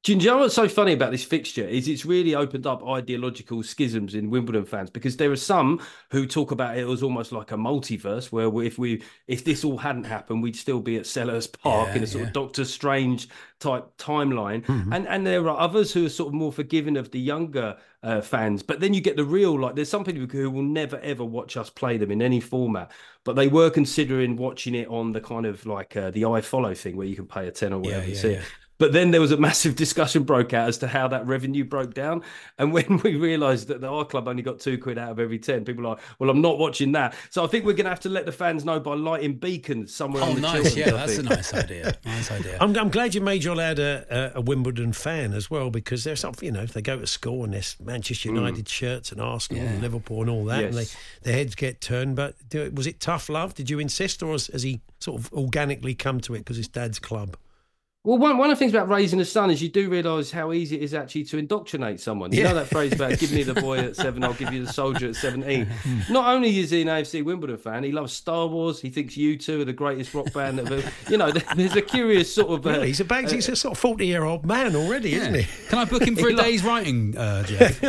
[0.06, 3.64] Do you know what's so funny about this fixture is it's really opened up ideological
[3.64, 5.80] schisms in Wimbledon fans because there are some
[6.12, 9.78] who talk about it as almost like a multiverse where if we if this all
[9.78, 12.26] hadn't happened we'd still be at Selhurst Park Yeah, in a sort yeah.
[12.28, 13.26] of Doctor Strange
[13.58, 14.92] type timeline Mm-hmm.
[14.92, 18.20] and and there are others who are sort of more forgiving of the younger uh,
[18.20, 21.24] fans but then you get the real like there's some people who will never ever
[21.24, 22.92] watch us play them in any format
[23.24, 26.96] but they were considering watching it on the kind of like uh, the iFollow thing
[26.96, 28.38] where you can pay a 10 or whatever Yeah, see
[28.78, 31.94] but then there was a massive discussion broke out as to how that revenue broke
[31.94, 32.22] down.
[32.58, 35.64] And when we realised that our club only got two quid out of every ten,
[35.64, 38.00] people are like, "Well, I'm not watching that." So I think we're going to have
[38.00, 40.52] to let the fans know by lighting beacons somewhere Oh, on the nice.
[40.52, 41.98] children's, Yeah, I that's a nice idea.
[42.04, 42.58] Nice idea.
[42.60, 46.04] I'm, I'm glad you made your lad a, a, a Wimbledon fan as well because
[46.04, 48.36] there's something, you know, if they go to school and there's Manchester mm.
[48.36, 50.86] United shirts and Arsenal and Liverpool and all that, and they,
[51.22, 52.16] their heads get turned.
[52.16, 53.54] But do, was it tough love?
[53.54, 56.68] Did you insist or has, has he sort of organically come to it because it's
[56.68, 57.36] dad's club?
[58.06, 60.52] Well, one, one of the things about raising a son is you do realise how
[60.52, 62.32] easy it is actually to indoctrinate someone.
[62.32, 62.50] You Yeah.
[62.50, 65.08] know that phrase about give me the boy at seven, I'll give you the soldier
[65.08, 65.66] at 17.
[66.08, 68.80] Not only is he an AFC Wimbledon fan, he loves Star Wars.
[68.80, 70.88] He thinks U2 are the greatest rock band that ever.
[71.10, 72.64] You know, there's a curious sort of.
[72.64, 75.34] Uh, Really, he's a bag, he's a sort of 40 year old man already, isn't
[75.34, 75.46] he?
[75.68, 77.80] Can I book him for a He day's writing, uh, Geoff?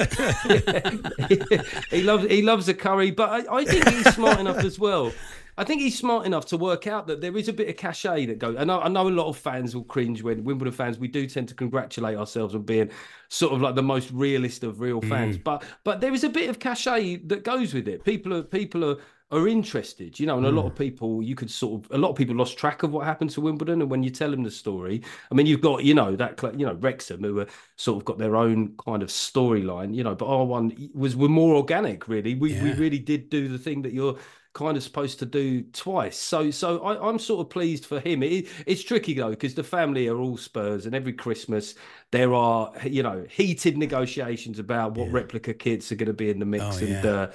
[1.92, 5.12] he loves he loves a curry, but I, I think he's smart enough as well.
[5.58, 8.28] I think he's smart enough to work out that there is a bit of cachet
[8.28, 8.56] that goes.
[8.58, 11.26] I know, I know a lot of fans will cringe when Wimbledon fans we do
[11.26, 12.92] tend to congratulate ourselves on being
[13.30, 15.44] sort of like the most realist of real fans, mm.
[15.44, 18.04] but but there is a bit of cachet that goes with it.
[18.04, 18.98] People are people are
[19.30, 20.78] are interested, you know, and a lot of mm.
[20.78, 23.42] people you could sort of a lot of people lost track of what happened to
[23.42, 26.42] Wimbledon, and when you tell them the story, I mean, you've got you know that
[26.58, 30.16] you know Wrexham who were sort of got their own kind of storyline, you know,
[30.16, 32.36] but our one was were more organic, really.
[32.36, 34.18] We we really did do the thing that you're
[34.58, 36.18] kind of supposed to do twice.
[36.18, 38.24] So so I, I'm sort of pleased for him.
[38.24, 41.76] It, it's tricky though because the family are all Spurs, and every Christmas
[42.12, 46.40] there are you know heated negotiations about what replica kits are going to be in
[46.40, 47.06] the mix, Oh, and yeah.
[47.12, 47.32] uh,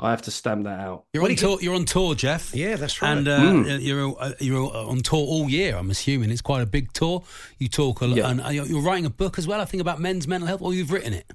[0.00, 1.04] I have to stamp that out.
[1.12, 1.58] You're on tour.
[1.60, 2.52] You're on tour, Geoff.
[2.52, 3.16] Yeah, that's right.
[3.16, 5.76] And uh, you're uh, you're on tour all year.
[5.76, 7.22] I'm assuming it's quite a big tour.
[7.58, 8.30] You talk a lot, Yeah.
[8.30, 9.60] and uh, you're you're writing a book as well.
[9.60, 10.62] I think about men's mental health.
[10.62, 11.30] Or you've written it.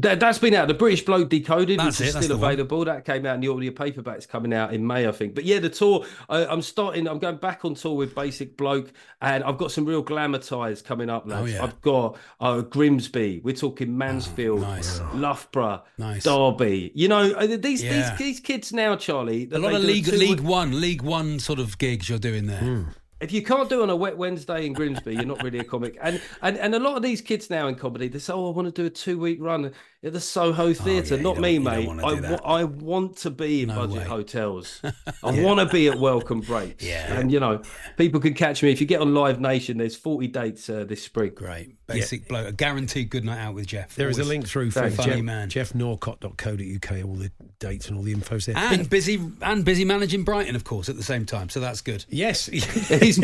[0.00, 0.68] That, that's been out.
[0.68, 2.52] The British Bloke Decoded, That's which it, is still the one.
[2.52, 2.84] available.
[2.86, 5.34] That came out in the audio paperback paperback's coming out in May, I think.
[5.34, 6.04] But yeah, the tour.
[6.28, 7.06] I, I'm starting.
[7.08, 10.82] I'm going back on tour with Basic Bloke, and I've got some real glamour ties
[10.82, 11.26] coming up.
[11.26, 11.42] Lads.
[11.42, 11.62] Oh, yeah.
[11.64, 13.40] I've got uh, Grimsby.
[13.44, 15.00] We're talking Mansfield, nice.
[15.14, 16.24] Loughborough, Nice.
[16.24, 16.92] Derby.
[16.94, 18.10] You know uh, these Yeah.
[18.10, 19.48] these these kids now, Charlie.
[19.52, 22.86] A lot of league League One, League One sort of gigs you're doing there.
[23.20, 25.64] If you can't do it on a wet Wednesday in Grimsby, you're not really a
[25.64, 25.98] comic.
[26.00, 28.56] And and and a lot of these kids now in comedy, they say, "Oh, I
[28.56, 31.58] want to do a two week run at the Soho Theatre." Oh, yeah, not me,
[31.58, 32.04] don't- you don't mate.
[32.04, 32.40] I, that.
[32.44, 34.04] I want to be in No budget way.
[34.04, 34.80] hotels.
[35.22, 36.84] I want to be at welcome breaks.
[36.84, 37.18] Yeah.
[37.18, 37.62] and you know,
[37.96, 39.78] people can catch me if you get on Live Nation.
[39.78, 41.32] There's 40 dates uh, this spring.
[41.34, 42.48] Great, basic bloke.
[42.48, 43.94] A guaranteed good night out with Geoff.
[43.94, 45.48] There is a link through for Very funny Geoff, man.
[45.48, 48.56] jeffnorcott.co.uk, all the dates and all the info's there.
[48.56, 51.48] and busy and busy managing Brighton, of course, at the same time.
[51.48, 52.04] So that's good.
[52.08, 52.46] yes.
[52.46, 53.16] he's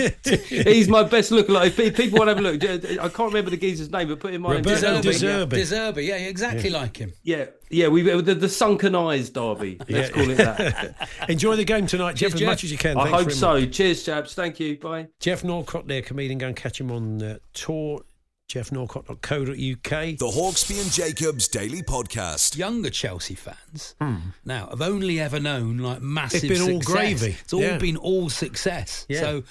[0.49, 1.49] he's my best look.
[1.49, 4.21] Like if people want to have a look, I can't remember the geezer's name, but
[4.21, 4.57] put him on.
[4.57, 5.03] Roberto Derby.
[5.03, 5.49] De Zerbi.
[5.51, 7.13] Deserbi, yeah, exactly like him.
[7.23, 7.89] Yeah, yeah.
[7.89, 9.79] We the, the sunken eyes derby.
[9.89, 10.15] Let's Yeah.
[10.15, 11.09] call it that.
[11.29, 12.47] Enjoy the game tonight, Geoff, Cheers, as Geoff.
[12.49, 12.97] much as you can.
[12.99, 13.61] I Thanks hope so.
[13.61, 13.73] much.
[13.73, 14.35] Cheers, chaps.
[14.35, 14.77] Thank you.
[14.79, 15.09] Bye.
[15.21, 16.39] Geoff Norcott there, comedian.
[16.39, 18.01] Go and catch him on uh, tour,
[18.49, 20.19] jeffnorcott.co.uk.
[20.19, 22.57] The Hawksbee and Jacobs Daily Podcast.
[22.57, 24.17] Younger Chelsea fans hmm.
[24.45, 26.51] now have only ever known like massive.
[26.51, 27.37] It's been all gravy.
[27.41, 27.79] It's all Yeah.
[27.79, 29.05] been all success.
[29.09, 29.21] Yeah.
[29.21, 29.45] So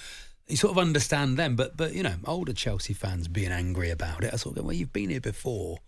[0.48, 4.24] you sort of understand them, but but you know, older Chelsea fans being angry about
[4.24, 4.32] it.
[4.32, 5.78] I sort of go, well, you've been here before.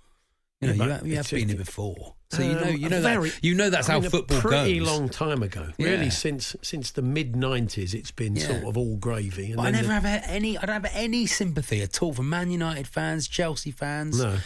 [0.60, 2.14] You know, Yeah, you have, you have been here before.
[2.30, 4.36] So you know, Um, you know a that you know that's I how mean, football
[4.36, 4.86] a pretty goes.
[4.86, 5.66] long time ago.
[5.78, 5.86] Yeah.
[5.88, 8.48] Really, since since the mid '90s, it's been Yeah.
[8.48, 9.54] sort of all gravy.
[9.56, 10.58] I never the- have any.
[10.58, 14.18] I don't have any sympathy at all for Man United fans, Chelsea fans.
[14.22, 14.36] No.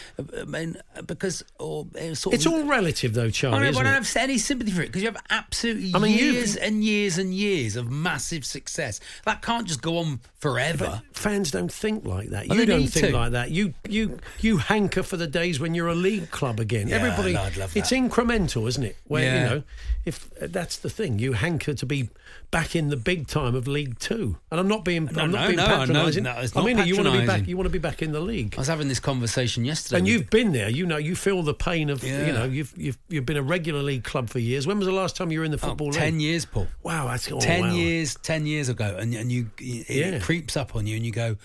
[0.41, 3.67] I mean, because or uh, sort It's of, all relative, though, I Charlie.
[3.67, 6.37] I isn't don't have any sympathy for it because you have absolutely I mean, you've-
[6.37, 9.01] years and years and years of massive success.
[9.25, 11.03] That can't just go on forever.
[11.03, 12.47] But fans don't think like that.
[12.47, 13.13] Well, you don't think to.
[13.13, 13.51] like that.
[13.51, 16.87] You you you hanker for the days when you're a league club again.
[16.87, 17.37] Yeah, Everybody,
[17.77, 17.97] it's that.
[17.97, 18.97] incremental, isn't it?
[19.07, 19.43] Where Yeah.
[19.43, 19.63] you know,
[20.05, 22.09] if uh, that's the thing, you hanker to be
[22.51, 24.37] back in the big time of League Two.
[24.51, 26.25] And I'm not being No, I'm not no, being no, I patronising.
[26.25, 27.47] no, I mean, you want to be back.
[27.47, 28.55] You want to be back in the league.
[28.57, 29.99] I was having this conversation yesterday.
[29.99, 30.97] And you've been there, you know.
[30.97, 32.27] You feel the pain of, Yeah.
[32.27, 32.45] you know.
[32.45, 34.67] You've you've you've been a regular league club for years.
[34.67, 35.99] When was the last time you were in the oh, football league?
[35.99, 36.67] 10 years, Paul.
[36.83, 37.73] Wow, that's oh, 10 wow.
[37.73, 40.07] years 10 years ago and and you it, Yeah.
[40.07, 41.37] it creeps up on you and you go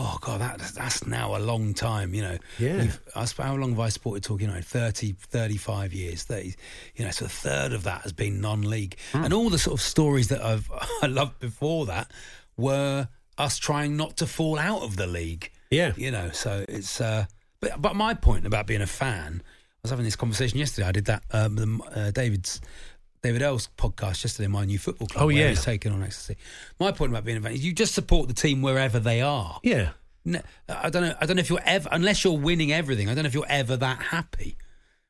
[0.00, 2.86] oh god that that's now a long time you know Yeah.
[3.16, 6.54] I how long have I supported Talk United 30 35 years 30
[6.96, 9.24] you know so a third of that has been non-league Hmm.
[9.24, 10.70] and all the sort of stories that I've
[11.02, 12.10] I loved before that
[12.56, 15.92] were us trying not to fall out of the league Yeah.
[15.96, 17.26] you know so it's uh
[17.60, 20.92] but but my point about being a fan I was having this conversation yesterday I
[20.92, 22.60] did that um, the, uh, David's
[23.22, 25.24] David L's podcast yesterday, my new football club.
[25.24, 25.48] Oh, yeah.
[25.48, 26.36] he's taken on ecstasy.
[26.78, 29.58] My point about being a fan is you just support the team wherever they are.
[29.62, 29.90] Yeah.
[30.24, 31.14] No, I don't know.
[31.20, 33.08] I don't know if you're ever, unless you're winning everything.
[33.08, 34.56] I don't know if you're ever that happy.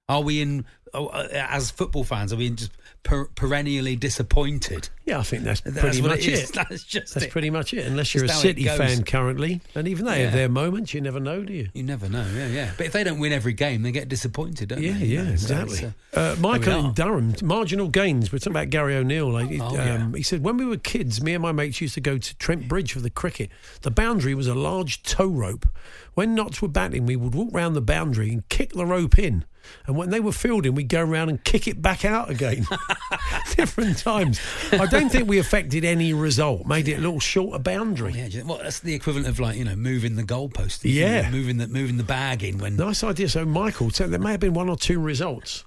[0.08, 2.32] Are we in as football fans?
[2.32, 2.72] Are we just
[3.02, 4.88] per, perennially disappointed?
[5.04, 6.52] Yeah, I think that's pretty much it it.
[6.54, 7.32] That's just That's it.
[7.32, 7.86] pretty much it.
[7.86, 10.36] Unless you're a Just it City fan currently, and even they have Yeah.
[10.36, 11.68] their moments, you never know, do you?
[11.72, 12.26] You never know.
[12.34, 12.70] Yeah, yeah.
[12.76, 15.06] But if they don't win every game, they get disappointed, don't Yeah, they?
[15.06, 15.92] You yeah, know, so exactly.
[16.12, 18.30] Uh, Michael in Durham, marginal gains.
[18.30, 19.30] We're talking about Gary O'Neill.
[19.32, 19.94] Like, Oh, yeah.
[19.94, 22.36] um, He said, when we were kids, me and my mates used to go to
[22.36, 23.48] Trent Bridge for the cricket.
[23.80, 25.66] The boundary was a large tow rope.
[26.12, 29.46] When knots were batting, we would walk round the boundary and kick the rope in.
[29.86, 32.66] And when they were fielding, we'd go around and kick it back out again.
[33.56, 34.40] Different times.
[34.72, 38.12] I don't think we affected any result, made it a little shorter boundary.
[38.12, 40.84] Yeah, well, that's the equivalent of like you know moving the goalpost.
[40.84, 40.92] isn't it?
[40.92, 41.30] Yeah.
[41.30, 43.28] moving the moving the bag in when Nice idea.
[43.28, 45.64] So, Michael, so there may have been one or two results.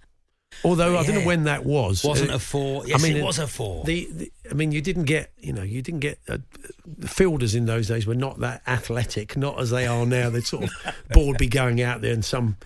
[0.63, 2.03] Although I don't know when that was.
[2.03, 2.85] wasn't Uh, a four.
[2.85, 3.83] Yes, I mean, it was a four.
[3.85, 6.37] The, the, I mean, you didn't get, you know, you didn't get uh,
[6.85, 10.29] the fielders in those days were not that athletic, not as they are now.
[10.29, 10.71] They'd sort of
[11.13, 12.57] ball be going out there, and some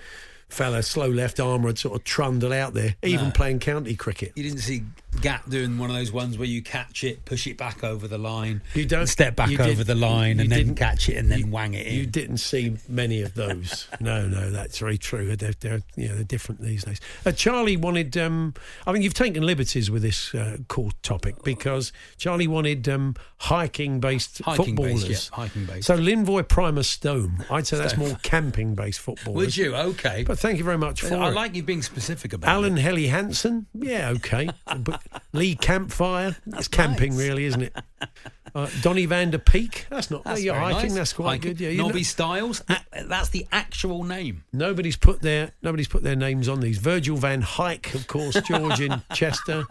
[0.49, 3.31] fella slow left would sort of trundle out there, even No.
[3.31, 4.34] playing county cricket.
[4.36, 4.84] You didn't see
[5.21, 8.17] Gat doing one of those ones where you catch it, push it back over the
[8.17, 11.39] line, You don't step back did- over the line, and then catch it and then
[11.39, 11.93] you- wang it in.
[11.95, 13.88] You didn't see many of those.
[13.99, 15.36] no, no, that's very true.
[15.36, 16.99] They're, they're, you know, they're different these days.
[17.25, 18.17] Uh, Charlie wanted.
[18.17, 18.54] Um,
[18.86, 24.39] I mean, you've taken liberties with this uh, core topic because Charlie wanted um, hiking-based
[24.43, 25.10] Hiking based, footballers.
[25.10, 25.88] yeah, hiking based.
[25.88, 27.45] So Linvoy Primus Stone.
[27.49, 29.36] I'd say that's more camping-based footballers.
[29.38, 29.75] Would you?
[29.75, 30.23] Okay.
[30.25, 31.34] But thank you very much for I it.
[31.34, 32.82] like you being specific about Alan it.
[32.82, 34.49] Helly Hansen, yeah, okay.
[34.80, 35.01] but
[35.33, 37.19] Lee Campfire, it's camping, nice.
[37.19, 37.75] really, isn't it?
[38.53, 40.23] Uh, Donny van der Peak, that's not.
[40.23, 40.97] That's you're very hiking, nice.
[40.97, 41.55] that's quite Hiking.
[41.55, 41.59] good.
[41.59, 42.63] Yeah, Nobby know- Stiles.
[43.05, 44.45] That's the actual name.
[44.53, 46.77] Nobody's put their nobody's put their names on these.
[46.77, 49.65] Virgil Van Hyke, of course, George in Chester.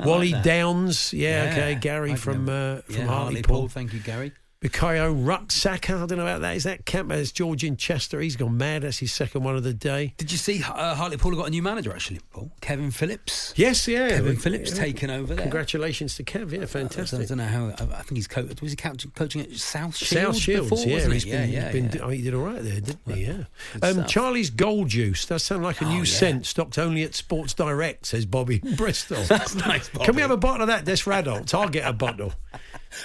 [0.00, 1.74] Wally Downs, yeah, okay.
[1.74, 3.68] Gary from uh, from yeah, Hartlepool.
[3.68, 4.32] Thank you, Gary.
[4.62, 6.54] Bikayo Rucksacker, I don't know about that.
[6.54, 7.08] Is that camp?
[7.08, 8.20] There's George in Chester.
[8.20, 8.82] He's gone mad.
[8.82, 10.14] That's his second one of the day.
[10.18, 12.52] Did you see uh, Hartlepool got a new manager actually, Paul?
[12.60, 13.52] Kevin Phillips.
[13.56, 14.10] Yes, yeah.
[14.10, 14.76] Kevin Phillips yeah.
[14.84, 15.42] taken over there.
[15.42, 16.52] Congratulations to Kev.
[16.52, 16.68] Yeah, fantastic.
[16.68, 17.28] I fantastic.
[17.28, 17.66] don't know how.
[17.66, 20.94] I I think he's co- was he coaching, at South Shields South Shields, before, yeah,
[20.94, 21.30] wasn't he's he?
[21.32, 22.00] been, yeah, been, yeah.
[22.00, 23.24] Oh, he did all right there, didn't he?
[23.24, 23.44] Yeah.
[23.82, 24.04] Um.
[24.06, 26.04] Charlie's Gold Juice does sound like a Oh, new yeah.
[26.04, 29.22] scent stocked only at Sports Direct, says Bobby Bristol.
[29.24, 29.88] That's nice.
[29.88, 30.04] Bobby.
[30.04, 30.84] Can we have a bottle of that?
[30.84, 31.52] That's for adults.
[31.52, 32.32] I'll get a bottle.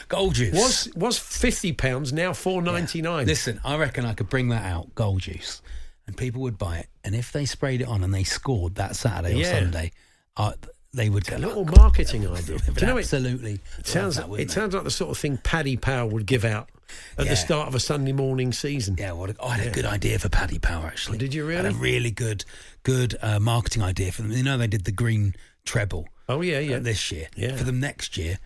[0.07, 0.53] Gold juice?
[0.53, 3.25] Was was fifty pounds now four ninety nine.
[3.27, 5.61] Listen, I reckon I could bring that out, gold juice,
[6.05, 6.89] and people would buy it.
[7.03, 9.91] And if they sprayed it on and they scored that Saturday or Sunday,
[10.35, 10.53] uh,
[10.93, 11.37] they would A go.
[11.37, 12.57] little marketing idea.
[12.57, 13.59] Do you know absolutely.
[13.79, 16.43] it sounds that, wouldn't it sounds like the sort of thing Paddy Power would give
[16.45, 16.69] out
[17.17, 17.31] at Yeah.
[17.31, 18.95] the start of a Sunday morning season.
[18.97, 21.17] Yeah, what a, I had a good idea for Paddy Power actually.
[21.17, 21.79] Did you I had a really?
[21.79, 22.45] really good,
[22.83, 24.31] good uh, marketing idea for them.
[24.31, 26.07] You know, they did the green treble.
[26.29, 26.77] Oh yeah, yeah.
[26.77, 27.27] uh, this year.
[27.35, 27.55] Yeah.
[27.55, 28.39] For them next year,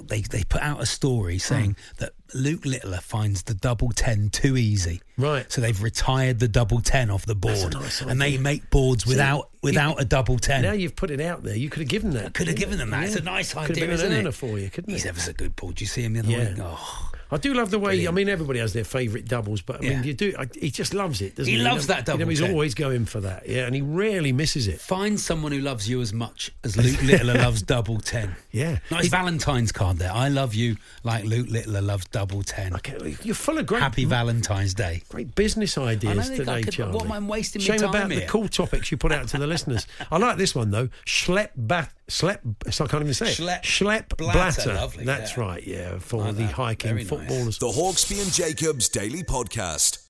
[0.00, 1.38] they they put out a story hmm.
[1.38, 5.00] saying that Luke Littler finds the double ten too easy.
[5.16, 5.50] Right.
[5.50, 9.50] So they've retired the double ten off the board, nice and they make boards without
[9.52, 10.62] you- without a double ten.
[10.62, 11.56] Now you've put it out there.
[11.56, 12.34] You could have given that.
[12.34, 13.04] could have given them that.
[13.04, 14.34] It's a nice Could have idea, isn't it?
[14.34, 15.08] for you, couldn't He's it?
[15.08, 15.72] ever so good, Paul.
[15.72, 16.48] Do you see him the other Yeah.
[16.50, 16.58] week?
[16.60, 17.90] Oh, I do love the way.
[17.90, 18.08] Brilliant.
[18.08, 20.02] I mean, everybody has their favourite doubles, but I mean, Yeah.
[20.02, 20.34] you do.
[20.38, 21.58] I, he just loves it, doesn't he?
[21.58, 22.50] He loves that double You know, he's ten.
[22.50, 23.48] always going for that.
[23.48, 24.80] Yeah, and he rarely misses it.
[24.80, 28.34] Find someone who loves you as much as Luke Littler loves double ten.
[28.50, 28.78] Yeah.
[28.90, 30.12] Nice He- Valentine's card there.
[30.12, 32.74] I love you like Luke Littler loves double ten.
[32.76, 35.02] Okay, you're full of great, Happy Valentine's Day.
[35.08, 36.92] great business ideas today, I could- Charlie.
[36.94, 39.38] what am I wasting my Shame time about the cool topics you put out to
[39.38, 39.86] the listeners.
[40.10, 40.88] I like this one though.
[41.06, 42.40] Schlep bat, schlep.
[42.72, 43.36] So I can't even say it.
[43.38, 44.74] Schlep Schlep Blatter, blatter.
[44.74, 45.42] lovely, That's yeah.
[45.42, 45.66] right.
[45.66, 46.52] Yeah, for Like the that.
[46.52, 47.08] hiking Very nice.
[47.08, 47.58] footballers.
[47.58, 50.04] The Hawksbee and Jacobs Daily Podcast.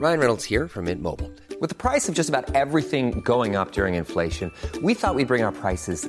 [0.00, 1.32] Ryan Reynolds here from Mint Mobile.
[1.60, 5.42] With the price of just about everything going up during inflation, we thought we'd bring
[5.42, 6.08] our prices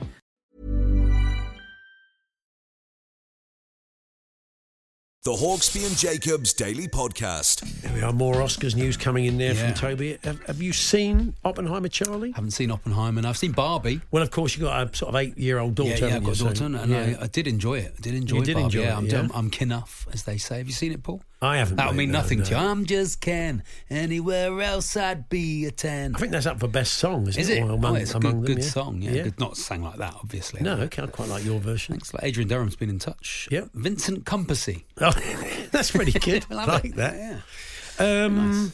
[5.23, 7.59] The Hawksbee and Jacobs Daily Podcast.
[7.83, 8.11] There we are.
[8.11, 9.65] More Oscars news coming in there Yeah.
[9.67, 10.17] from Toby.
[10.23, 12.31] Have, have you seen Oppenheimer, Charlie?
[12.31, 13.19] Haven't seen Oppenheimer.
[13.19, 14.01] and I've seen Barbie.
[14.09, 15.89] Well, of course, you've got a sort of eight-year-old daughter.
[15.91, 17.17] yeah, yeah, I've got a daughter, and yeah.
[17.19, 17.93] I, I did enjoy it.
[17.95, 18.63] I did enjoy did Barbie.
[18.65, 19.19] enjoy yeah, it, I'm, yeah?
[19.19, 20.57] I'm, I'm enough, as they say.
[20.57, 21.21] Have you seen it, Paul?
[21.43, 21.77] I haven't.
[21.77, 22.45] That'll mean no, nothing no.
[22.45, 22.57] to you.
[22.57, 23.63] I'm just Ken.
[23.89, 26.15] Anywhere else, I'd be a 10.
[26.15, 27.57] I think that's up for best song, isn't Is it?
[27.57, 27.63] it?
[27.63, 28.63] Well, oh, among, it's a good, them, good yeah.
[28.63, 29.01] song.
[29.01, 29.23] Yeah, Yeah.
[29.23, 30.61] Good, not sang like that, obviously.
[30.61, 31.95] No, okay, I quite like your version.
[31.95, 32.13] Thanks.
[32.13, 33.47] Like Adrian Durham's been in touch.
[33.51, 33.69] Yep.
[33.73, 34.85] Vincent Compassy.
[35.01, 35.11] Oh,
[35.71, 36.45] that's pretty good.
[36.51, 36.95] I like it.
[36.97, 37.15] that.
[37.99, 38.25] Yeah.
[38.25, 38.71] Um,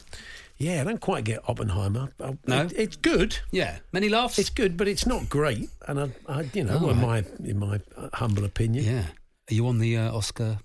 [0.57, 2.11] Yeah, I don't quite get Oppenheimer.
[2.21, 2.63] I- No?
[2.63, 3.37] it- it's good.
[3.51, 3.77] Yeah.
[3.93, 4.37] Many laughs.
[4.39, 5.69] It's good, but it's not great.
[5.87, 7.79] And I, I you know, Oh, in my in my
[8.13, 9.05] humble opinion, yeah.
[9.49, 10.59] Are you on the uh, Oscar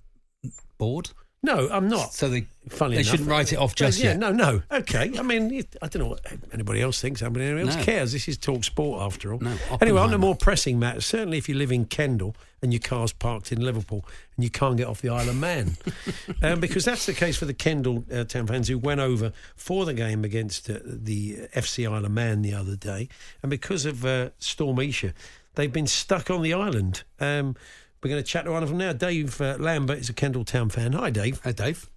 [0.79, 1.11] board?
[1.43, 2.15] No, I'm not.
[2.15, 3.11] So they, Funny they enough.
[3.11, 4.19] shouldn't write it off just yeah, yet.
[4.19, 4.63] no, no.
[4.71, 5.13] Okay.
[5.19, 6.21] I mean, I don't know what
[6.53, 7.21] anybody else thinks.
[7.21, 7.83] Anybody else No.
[7.83, 8.13] cares?
[8.13, 9.41] This is talk sport after all.
[9.41, 12.79] No, anyway, on the more pressing matter, certainly if you live in Kendal and your
[12.81, 14.05] car's parked in Liverpool
[14.37, 15.77] and you can't get off the Isle of Man,
[16.43, 19.85] um, because that's the case for the Kendal uh, town fans who went over for
[19.85, 23.09] the game against uh, the FC Isle of Man the other day,
[23.43, 25.13] and because of uh, Storm Isha,
[25.57, 27.03] they've been stuck on the island.
[27.19, 27.57] Um,
[28.03, 28.93] we're going to chat to one of them now.
[28.93, 30.93] Dave uh, Lambert is a Kendal town fan.
[30.93, 31.41] Hi, Dave.
[31.45, 31.89] Hey, Dave.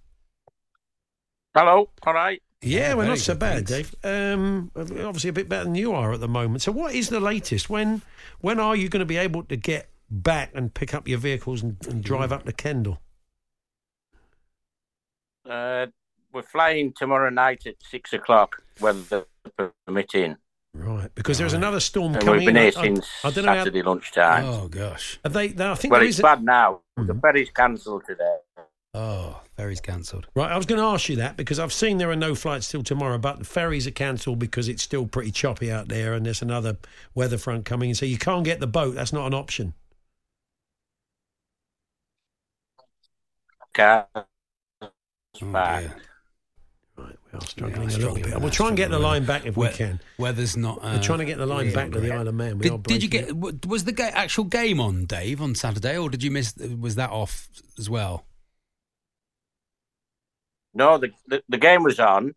[1.54, 2.40] Hello, all right.
[2.62, 3.70] Yeah, Yeah, well, very not so good, bad, thanks.
[3.70, 3.94] Dave.
[4.04, 6.62] Um, obviously, a bit better than you are at the moment.
[6.62, 7.68] So, what is the latest?
[7.70, 8.02] When
[8.40, 11.62] when are you going to be able to get back and pick up your vehicles
[11.62, 12.98] and, and drive up to Kendal?
[15.48, 15.86] Uh,
[16.32, 19.24] we're flying tomorrow night at six o'clock, weather
[19.86, 20.36] permitting.
[20.78, 22.40] Right, because there's another storm And coming.
[22.40, 22.62] we've been in.
[22.64, 24.44] here I- I- since I don't know how- Saturday lunchtime.
[24.44, 25.18] Oh, gosh.
[25.24, 26.80] Are they, they- I think well, it's a- bad now.
[26.96, 27.20] The Mhm.
[27.22, 28.36] ferry's cancelled today.
[28.94, 30.26] Oh, ferry's cancelled.
[30.34, 32.70] Right, I was going to ask you that because I've seen there are no flights
[32.70, 36.24] till tomorrow, but the ferries are cancelled because it's still pretty choppy out there, and
[36.24, 36.76] there's another
[37.14, 38.94] weather front coming, so you can't get the boat.
[38.94, 39.74] That's not an option.
[43.74, 44.08] Car.
[45.42, 45.90] Oh.
[46.98, 48.40] Right, we are struggling Yeah, a little bit.
[48.40, 50.00] We'll try and get the line back if We- we can.
[50.18, 50.78] Weather's not.
[50.82, 52.12] Uh, We're trying to get the line real back to the great.
[52.18, 52.58] Isle of Man.
[52.58, 53.28] We are Did, did you get?
[53.28, 53.66] it.
[53.66, 56.54] Was the ga- actual game on, Dave, on Saturday, or did you miss?
[56.56, 58.24] Was that off as well?
[60.74, 62.34] No, the, the the game was on,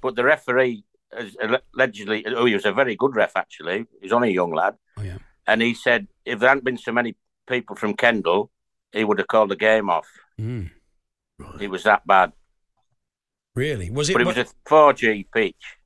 [0.00, 0.84] but the referee
[1.18, 1.36] is
[1.74, 3.86] allegedly, oh, he was a very good ref actually.
[4.00, 5.18] He's only a young lad, Oh yeah.
[5.46, 8.50] and he said if there hadn't been so many people from Kendal,
[8.92, 10.08] he would have called the game off.
[10.40, 10.70] Mm.
[11.60, 12.32] It was that bad.
[13.54, 13.90] Really?
[13.90, 14.14] Was it?
[14.14, 15.76] But it was a 4G pitch.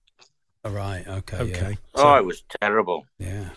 [0.65, 1.07] All right.
[1.07, 1.37] Okay.
[1.39, 1.79] okay.
[1.95, 3.07] Oh, it was terrible.
[3.19, 3.51] Yeah.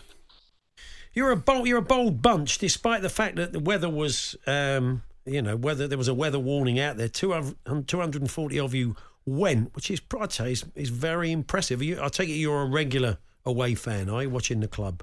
[1.12, 5.02] You're a bold, you're a bold bunch, despite the fact that the weather was, um,
[5.24, 7.08] you know, whether there was a weather warning out there.
[7.08, 8.94] 200 240 of you
[9.26, 11.82] went, which is, I'd say, is, is very impressive.
[11.82, 15.02] You, I take it you're a regular away fan, are you, watching the club?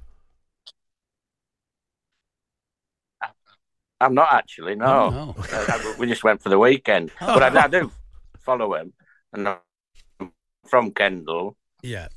[4.00, 4.76] I'm not actually.
[4.76, 5.46] No, Oh, no.
[5.52, 7.91] Uh, we just went for the weekend, but I, I do
[8.47, 8.93] follow him,
[9.33, 10.31] and I'm
[10.65, 11.55] from Kendal.
[11.83, 12.07] Yeah.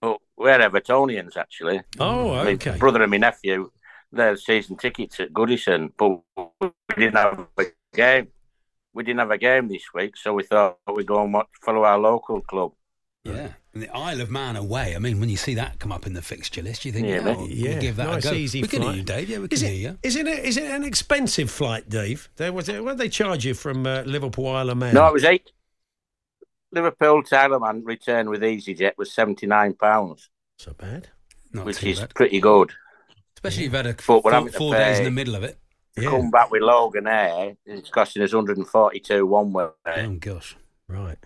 [0.00, 1.80] But we're Evertonians actually.
[1.98, 2.76] Oh, My okay.
[2.78, 3.70] brother and my nephew,
[4.12, 6.20] they're season tickets at Goodison, but
[6.60, 6.70] we
[7.04, 8.28] didn't have a game.
[8.94, 11.84] We didn't have a game this week, so we thought we'd go and watch, follow
[11.84, 12.72] our local club.
[13.24, 13.48] Yeah.
[13.74, 14.96] And the Isle of Man away.
[14.96, 17.16] I mean, when you see that come up in the fixture list, you think, Yeah,
[17.26, 18.34] yeah, Yeah, we'll give that nice, a go.
[18.36, 18.96] easy we can hear flight.
[18.98, 19.28] you, Dave.
[19.28, 19.98] Yeah, we can Is hear it, you.
[20.02, 22.28] is it, a, is it an expensive flight, Dave?
[22.36, 24.94] There was what did they charge you from uh, Liverpool Isle of Man?
[24.94, 25.50] No, it was eight.
[26.72, 30.28] Liverpool Thailand return with EasyJet was seventy nine pounds,
[30.58, 31.08] so bad.
[31.52, 32.14] Not which is bad.
[32.14, 32.72] pretty good.
[33.36, 35.34] Especially if you've had a But four, we're having to four days in the middle
[35.34, 35.58] of it.
[35.96, 36.10] To Yeah.
[36.10, 40.56] come back with Loganair, it's costing us 142 one way, Oh, gosh.
[40.88, 41.18] Right.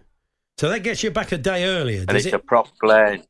[0.58, 2.34] So that gets you back a day earlier, and it's it?
[2.34, 3.24] a prop plane.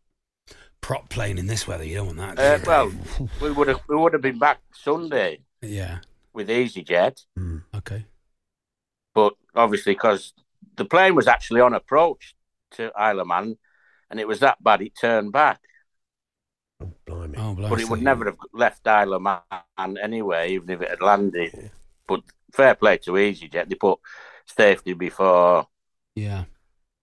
[0.81, 2.38] Prop plane in this weather, you don't want that.
[2.38, 2.68] Uh, do you?
[2.68, 5.98] well, we would have we would have been back Sunday yeah.
[6.33, 7.25] with EasyJet,
[7.77, 8.05] Okay.
[9.14, 10.33] but obviously because
[10.76, 12.35] the plane was actually on approach
[12.72, 13.56] to Isle of Man,
[14.11, 15.61] and it was that bad it turned back.
[16.80, 17.37] Oh, blimey.
[17.38, 21.00] Oh, But it would never have left Isle of Man anyway, even if it had
[21.02, 21.70] landed.
[22.08, 23.98] But fair play to EasyJet, they put
[24.46, 25.68] safety before
[26.14, 26.44] Yeah.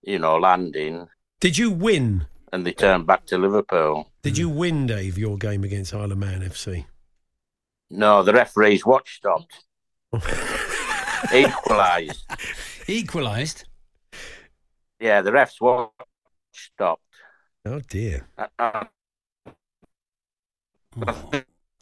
[0.01, 1.08] you know landing,
[1.39, 2.25] Did you win?
[2.51, 4.12] and they turned back to Liverpool.
[4.23, 6.86] Did you win, Dave, your game against Isle of Man FC?
[7.91, 9.63] No, the referee's watch stopped.
[11.34, 12.25] Equalised.
[12.88, 13.65] Equalised.
[14.99, 15.91] Yeah, the ref's watch
[16.51, 17.03] stopped.
[17.65, 18.27] Oh dear.
[18.38, 18.88] I, I
[21.08, 21.32] Oh.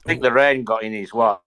[0.05, 1.41] think the rain got in his watch.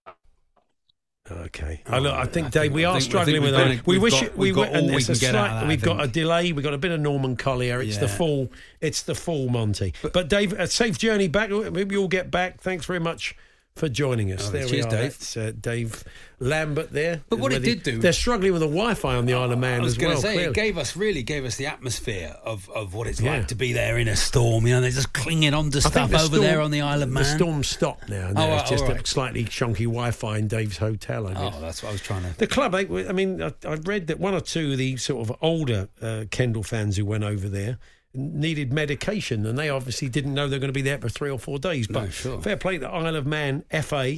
[1.31, 1.83] Okay.
[1.87, 3.87] I, look, I think, I Dave, think- we are think- struggling with we've that.
[3.87, 5.35] We wish got- it, we we've got and oh, all we it's can a get
[5.37, 6.53] out of slight- that, We've got a delay.
[6.53, 7.81] We've got a bit of Norman Collier.
[7.81, 8.51] It's the fall.
[8.81, 9.95] It's the fall, Monty.
[10.13, 11.51] But, Dave, a safe journey back.
[11.51, 12.61] Maybe you'll get back.
[12.61, 13.37] Thanks very much
[13.77, 14.49] for joining us.
[14.49, 14.91] Oh, there cheers, we are.
[14.91, 15.19] Dave.
[15.19, 16.05] That's, uh, Dave
[16.39, 17.23] Lambert there.
[17.31, 19.81] But what it did do- They're struggling with the Wi-Fi on the Isle of Man
[19.81, 20.21] I was as going well.
[20.23, 20.51] to say, clearly.
[20.51, 23.37] it gave us really gave us the atmosphere of, of what it's Yeah.
[23.39, 24.67] like to be there in a storm.
[24.67, 27.03] You know, they're just clinging on to stuff the over storm- there on the Isle
[27.03, 27.23] of Man.
[27.23, 28.33] The storm stopped now.
[28.33, 31.27] now Oh, it's right, just all a slightly chunky Wi-Fi in Dave's hotel.
[31.29, 31.55] I guess.
[31.57, 32.37] Oh, that's what I was trying to.
[32.39, 35.29] The club, I I mean, I- I've read that one or two of the sort
[35.29, 37.79] of older uh, Kendal fans who went over there
[38.15, 41.31] needed medication, and they obviously didn't know they were going to be there for three
[41.31, 41.87] or four days.
[41.87, 42.41] But No, sure.
[42.43, 44.17] fair play to Isle of Man FA,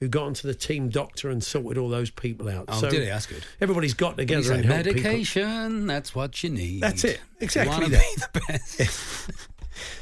[0.00, 2.66] who got onto the team doctor and sorted all those people out.
[2.68, 3.06] Oh, so did he?
[3.08, 3.44] That's good.
[3.60, 5.02] Everybody's got He together said, and helped people.
[5.02, 6.82] medication, that's what you need.
[6.82, 7.20] That's it.
[7.40, 8.32] Exactly You that.
[8.32, 9.30] be the best.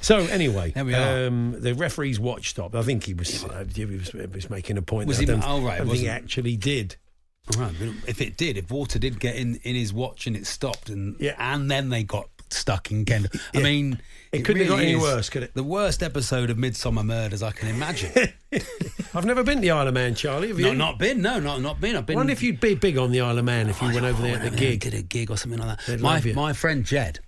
[0.03, 1.27] So anyway, There we are.
[1.29, 2.75] Um, the referee's watch stopped.
[2.75, 5.07] I think he was uh, he was, he was making a point.
[5.09, 6.97] Was that he- oh, right, I think he actually did.
[7.57, 7.73] Right,
[8.07, 11.17] if it did, if water did get in, in his watch and it stopped, and
[11.21, 11.35] Yeah.
[11.39, 14.01] and then they got stuck in Kendal, I mean,
[14.33, 15.55] It couldn't have got any is worse, could it?
[15.55, 18.13] The worst episode of Midsomer Murders I can imagine.
[19.15, 20.49] I've never been to the Isle of Man, Charlie.
[20.49, 20.67] Have you?
[20.67, 21.97] not, not been, no, not not been.
[21.97, 22.17] I've I been.
[22.17, 24.23] wonder if you'd be big on the Isle of Man if you oh, went over
[24.23, 24.93] there at the went over there and gig.
[24.93, 25.87] did a gig or something like that.
[25.87, 27.21] They'd My my friend Jed,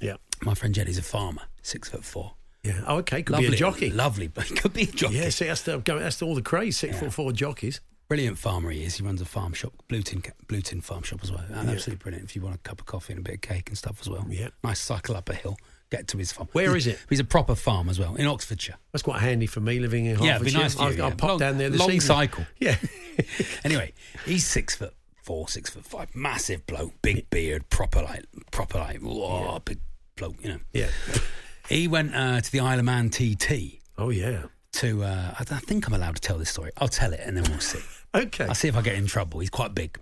[0.00, 0.16] Yeah.
[0.42, 2.34] my friend Jed, he's a farmer, six foot four.
[2.64, 2.80] Yeah.
[2.86, 3.22] Oh, okay.
[3.22, 3.90] Could lovely, be a jockey.
[3.90, 5.14] Lovely, but he could be a jockey.
[5.14, 6.76] Yeah, see, that's, the, go- that's all the craze.
[6.76, 7.80] Six foot four jockeys.
[8.08, 8.96] Brilliant farmer he is.
[8.96, 11.44] He runs a farm shop, Blueton, Blueton Farm Shop as well.
[11.52, 12.24] Absolutely brilliant.
[12.24, 14.08] If you want a cup of coffee and a bit of cake and stuff as
[14.08, 14.24] well.
[14.30, 14.48] Yeah.
[14.64, 15.58] Nice cycle up a hill,
[15.90, 16.48] get to his farm.
[16.52, 16.98] Where He's- is it?
[17.10, 18.76] He's a proper farm as well, in Oxfordshire.
[18.92, 21.08] That's quite handy for me living in Yeah, it'd be nice for you, I'll, I'll
[21.10, 21.14] yeah.
[21.16, 22.00] pop Long- down there this long evening.
[22.00, 22.46] cycle.
[22.58, 22.76] Yeah.
[23.64, 23.92] Anyway,
[24.24, 29.00] he's six foot four, six foot five, massive bloke, big beard, proper like, proper like,
[29.00, 29.80] whoa, big
[30.16, 30.58] bloke, you know.
[30.72, 30.88] yeah.
[31.68, 34.44] He went uh, to the Isle of Man TT Oh, yeah.
[34.74, 36.70] to, uh, I, I think I'm allowed to tell this story.
[36.78, 37.80] I'll tell it and then we'll see.
[38.14, 38.44] Okay.
[38.46, 39.40] I'll see if I get in trouble.
[39.40, 39.98] He's quite big.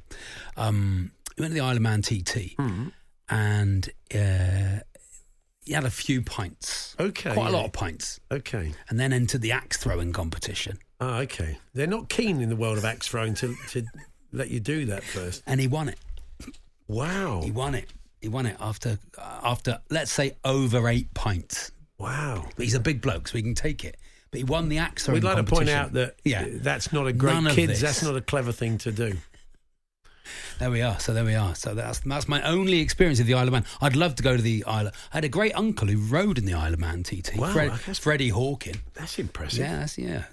[0.57, 2.89] Um, he went to the Isle of Man TT Hmm.
[3.29, 4.81] and uh,
[5.65, 6.95] he had a few pints.
[7.01, 8.21] Okay, Quite a lot of pints.
[8.31, 8.73] Okay.
[8.89, 10.79] And then entered the axe throwing competition.
[11.01, 11.59] Oh, okay.
[11.75, 13.83] They're not keen in the world of axe throwing to, to
[14.33, 15.43] let you do that first.
[15.47, 15.99] And he won it.
[16.89, 17.43] Wow.
[17.43, 17.93] He won it.
[18.23, 21.73] He won it after, after let's say, over eight pints.
[21.99, 22.47] Wow.
[22.57, 23.97] But he's a big bloke, so he can take it.
[24.31, 27.07] But he won the axe throwing We'd like to point out that yeah, that's not
[27.07, 27.81] a great None kids.
[27.81, 29.17] That's not a clever thing to do.
[30.59, 30.99] There we are.
[30.99, 31.55] So there we are.
[31.55, 33.65] So that's that's my only experience of the Isle of Man.
[33.81, 34.89] I'd love to go to the Isle.
[34.89, 37.37] I had a great uncle who rode in the Isle of Man TT.
[37.37, 38.77] Wow, Fred, that's- Freddie Hawking.
[38.95, 39.61] That's impressive.
[39.61, 40.25] Yeah, that's, yeah.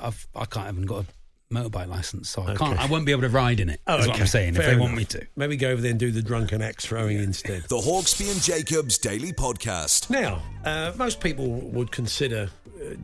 [0.00, 2.56] I've, I can't haven't got a motorbike license, so I Okay.
[2.64, 2.78] can't.
[2.78, 3.80] I won't be able to ride in it.
[3.86, 4.20] Oh, is what.
[4.20, 4.54] I'm saying.
[4.54, 5.26] Fair if they want me to.
[5.34, 7.62] Maybe go over there and do the drunken axe throwing instead.
[7.62, 10.10] The Hawksbee and Jacobs Daily Podcast.
[10.10, 12.50] Now, uh, most people would consider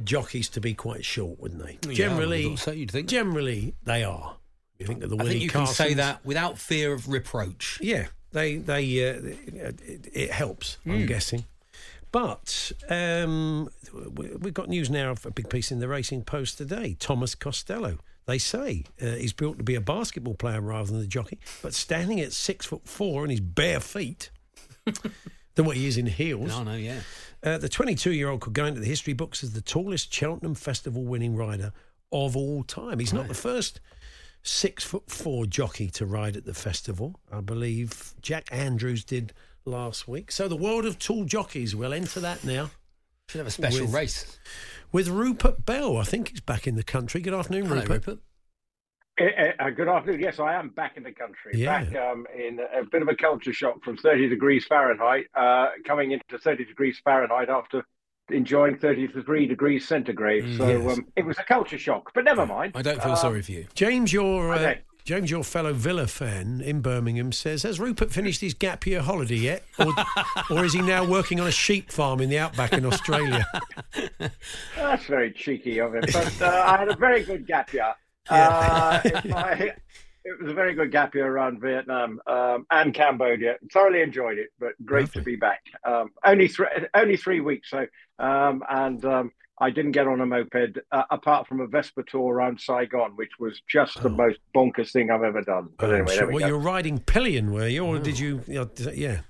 [0.05, 1.79] jockeys to be quite short, wouldn't they?
[1.89, 3.09] Yeah, generally, so, you'd think.
[3.09, 4.37] generally they are.
[4.79, 7.79] You think of the I Willie think you can say that without fear of reproach.
[7.83, 10.77] Yeah, they they uh, it, it helps.
[10.85, 10.93] Hmm.
[10.93, 11.45] I'm guessing.
[12.13, 13.69] But um,
[14.15, 16.97] we- we've got news now of a big piece in the Racing Post today.
[16.99, 17.99] Thomas Costello.
[18.27, 21.75] They say uh, he's built to be a basketball player rather than a jockey, but
[21.75, 24.31] standing at six foot four and his bare feet
[25.55, 26.49] than what he is in heels.
[26.49, 27.01] No, no, yeah.
[27.43, 30.55] Uh, the 22 year old could go into the history books as the tallest Cheltenham
[30.55, 31.73] Festival winning rider
[32.13, 32.99] of all time.
[32.99, 33.81] He's not the first
[34.43, 37.21] six foot four jockey to ride at the festival.
[37.33, 39.33] I believe Jack Andrews did
[39.65, 40.33] last week.
[40.33, 42.71] So the world of tall jockeys, we'll enter that now.
[43.29, 44.39] Should have a special With- race.
[44.93, 45.97] With Rupert Bell.
[45.99, 47.21] I think he's back in the country.
[47.21, 48.07] Good afternoon, Hello, Rupert.
[48.07, 48.19] Rupert.
[49.21, 49.25] Uh,
[49.59, 50.21] uh, good afternoon.
[50.21, 51.53] Yes, I am back in the country.
[51.55, 51.85] Yeah.
[51.85, 56.13] Back um, in a bit of a culture shock from 30 degrees Fahrenheit, uh, coming
[56.13, 57.85] into 30 degrees Fahrenheit after
[58.31, 60.57] enjoying 33 degrees centigrade.
[60.57, 60.99] So Yes.
[60.99, 62.73] um, it was a culture shock, but never mind.
[62.75, 63.67] I don't feel Um, sorry for you.
[63.75, 64.75] James, your uh.
[65.03, 69.37] James, your fellow Villa fan in Birmingham says, has Rupert finished his gap year holiday
[69.37, 69.93] yet, or,
[70.51, 73.45] or is he now working on a sheep farm in the outback in Australia?
[74.77, 76.05] That's very cheeky of him.
[76.13, 77.95] But uh, I had a very good gap year.
[78.29, 79.75] Uh, it, I-
[80.23, 83.57] it was a very good gap year around Vietnam um, and Cambodia.
[83.73, 85.21] Thoroughly enjoyed it, but great Lovely.
[85.23, 85.63] to be back.
[85.83, 87.87] Um, only three, only three weeks, so
[88.19, 92.35] um, and um, I didn't get on a moped uh, apart from a Vespa tour
[92.35, 94.13] around Saigon, which was just the Oh.
[94.13, 95.71] most bonkers thing I've ever done.
[95.79, 96.27] But Oh, anyway, sure.
[96.27, 96.47] we well, go.
[96.49, 98.43] you were riding pillion, were you, or did you?
[98.47, 99.21] you know, yeah.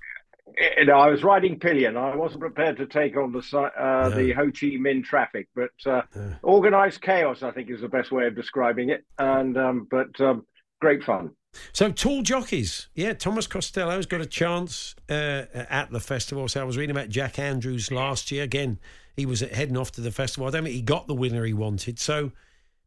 [0.78, 1.96] You know, I was riding pillion.
[1.96, 6.02] I wasn't prepared to take on the uh, the Ho Chi Minh traffic, but uh,
[6.42, 9.04] organized chaos, I think, is the best way of describing it.
[9.18, 10.46] And um, but um,
[10.80, 11.30] great fun.
[11.72, 13.12] So tall jockeys, yeah.
[13.12, 16.48] Thomas Costello's got a chance uh, at the festival.
[16.48, 18.44] So I was reading about Jack Andrews last year.
[18.44, 18.78] Again,
[19.16, 20.46] he was heading off to the festival.
[20.46, 21.98] I don't think he got the winner he wanted.
[21.98, 22.32] So,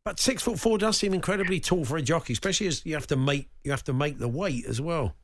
[0.06, 3.08] but six foot four does seem incredibly tall for a jockey, especially as you have
[3.08, 5.16] to make you have to make the weight as well.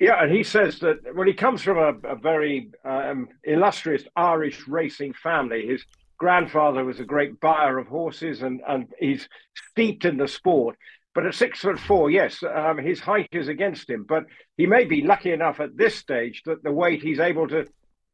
[0.00, 4.66] Yeah, and he says that well, he comes from a, a very um, illustrious Irish
[4.66, 5.66] racing family.
[5.66, 5.84] His
[6.16, 9.28] grandfather was a great buyer of horses, and and he's
[9.72, 10.76] steeped in the sport.
[11.14, 14.06] But at six foot four, yes, um, his height is against him.
[14.08, 14.24] But
[14.56, 17.66] he may be lucky enough at this stage that the weight he's able to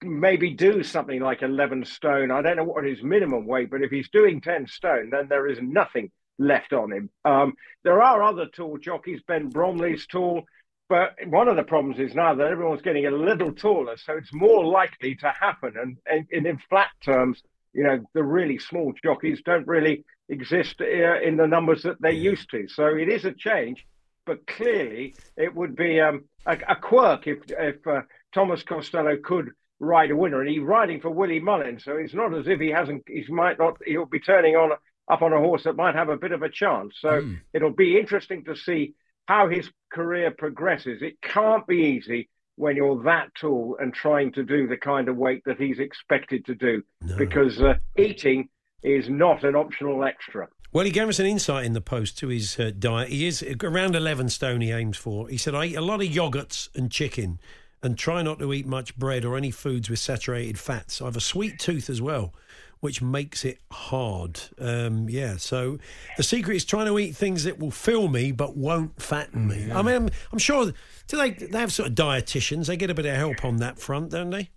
[0.02, 2.30] maybe do something like 11 stone.
[2.30, 5.46] I don't know what his minimum weight, but if he's doing 10 stone, then there
[5.46, 7.10] is nothing left on him.
[7.24, 9.22] Um, there are other tall jockeys.
[9.26, 10.44] Ben Bromley's tall.
[10.88, 14.32] But one of the problems is now that everyone's getting a little taller, so it's
[14.32, 15.74] more likely to happen.
[15.80, 20.80] And, and, and in flat terms, you know, the really small jockeys don't really exist
[20.80, 22.68] uh, in the numbers that they used to.
[22.68, 23.84] So it is a change,
[24.24, 29.50] but clearly it would be um, a, a quirk if if uh, Thomas Costello could
[29.80, 32.70] ride a winner, and he's riding for Willie Mullins, so it's not as if he
[32.70, 33.02] hasn't.
[33.06, 33.76] He might not.
[33.84, 34.70] He'll be turning on
[35.08, 36.94] up on a horse that might have a bit of a chance.
[37.00, 37.22] So
[37.52, 38.94] it'll be interesting to see
[39.26, 41.02] how his career progresses.
[41.02, 45.16] It can't be easy when you're that tall and trying to do the kind of
[45.16, 46.82] weight that he's expected to do,
[47.18, 48.48] because uh, eating
[48.82, 50.48] is not an optional extra.
[50.72, 53.08] Well, he gave us an insight in the post to his uh, diet.
[53.08, 55.28] He is around 11 stone he aims for.
[55.28, 57.38] He said, I eat a lot of yogurts and chicken
[57.82, 61.00] and try not to eat much bread or any foods with saturated fats.
[61.00, 62.34] I have a sweet tooth as well,
[62.86, 64.40] which makes it hard.
[64.60, 65.76] Um, yeah, so
[66.16, 69.72] the secret is trying to eat things that will fill me but won't fatten me.
[69.72, 70.66] I mean, I'm, I'm sure,
[71.08, 72.66] do they, they have sort of dietitians?
[72.66, 74.50] They get a bit of help on that front, don't they?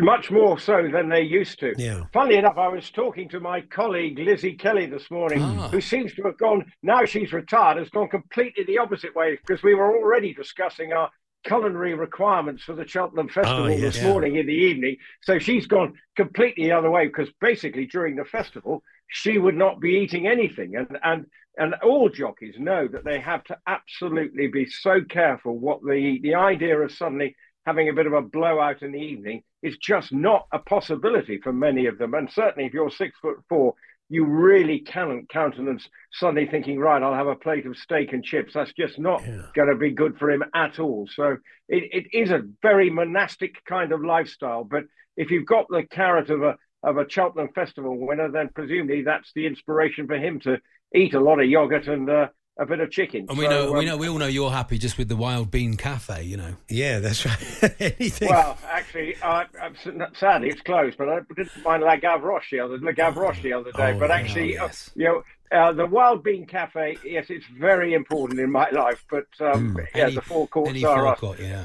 [0.00, 1.72] Much more so than they used to.
[1.78, 2.02] Yeah.
[2.12, 5.68] Funnily enough, I was talking to my colleague Lizzie Kelly this morning, Ah.
[5.68, 9.62] who seems to have gone, now she's retired, has gone completely the opposite way because
[9.62, 11.08] we were already discussing our
[11.46, 14.08] culinary requirements for the Cheltenham ah, Festival Oh, this Yeah.
[14.08, 14.96] morning in the evening.
[15.22, 19.80] So she's gone completely the other way because basically during the festival, she would not
[19.80, 20.76] be eating anything.
[20.76, 21.26] And, and,
[21.56, 26.22] and all jockeys know that they have to absolutely be so careful what they eat.
[26.22, 30.12] The idea of suddenly having a bit of a blowout in the evening is just
[30.12, 32.14] not a possibility for many of them.
[32.14, 33.74] And certainly if you're six foot four,
[34.08, 38.54] you really cannot countenance suddenly thinking, right, I'll have a plate of steak and chips.
[38.54, 41.08] That's just not going to be good for him at all.
[41.12, 41.38] So
[41.68, 44.64] it, it is a very monastic kind of lifestyle.
[44.64, 44.84] But
[45.16, 49.32] if you've got the carrot of a of a Cheltenham Festival winner, then presumably that's
[49.34, 50.58] the inspiration for him to
[50.94, 52.28] eat a lot of yogurt and uh,
[52.58, 53.26] a bit of chicken.
[53.28, 55.16] And we So, know, we um, know, we all know you're happy just with the
[55.16, 56.54] Wild Bean Cafe, you know.
[56.68, 57.74] Yeah, that's right.
[57.80, 58.28] Anything.
[58.28, 62.60] Well, actually, uh, I'm s- sadly it's closed, but I didn't mind La Gavroche the
[62.60, 63.92] other, La Gavroche the other day.
[63.94, 64.90] Oh, but yeah, actually, uh, yes.
[64.94, 69.04] you know, uh, the Wild Bean Cafe, yes, it's very important in my life.
[69.10, 71.18] But um, yeah, Any- the four courts Any are us.
[71.20, 71.64] forecourt, yeah.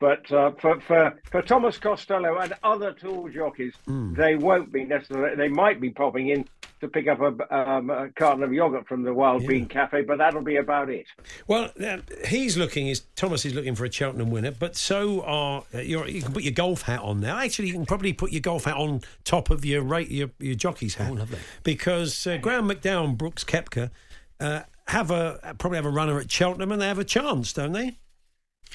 [0.00, 4.14] But uh, for, for for Thomas Costello and other tool jockeys, Hmm.
[4.14, 5.36] they won't be necessarily.
[5.36, 6.48] They might be popping in
[6.82, 10.18] to pick up a, um, a carton of yogurt from the Wild Bean Cafe, but
[10.18, 11.06] that'll be about it.
[11.46, 12.88] Well, uh, he's looking.
[12.88, 16.32] Is Thomas is looking for a Cheltenham winner, but so are uh, you're, you can
[16.32, 17.38] put your golf hat on now.
[17.38, 20.56] Actually, you can probably put your golf hat on top of your rate your, your
[20.56, 21.12] jockey's hat.
[21.12, 21.38] Oh, lovely.
[21.62, 23.90] Because uh, Graham McDowell and Brooks Koepka
[24.40, 27.72] uh, have a probably have a runner at Cheltenham, and they have a chance, don't
[27.72, 27.96] they?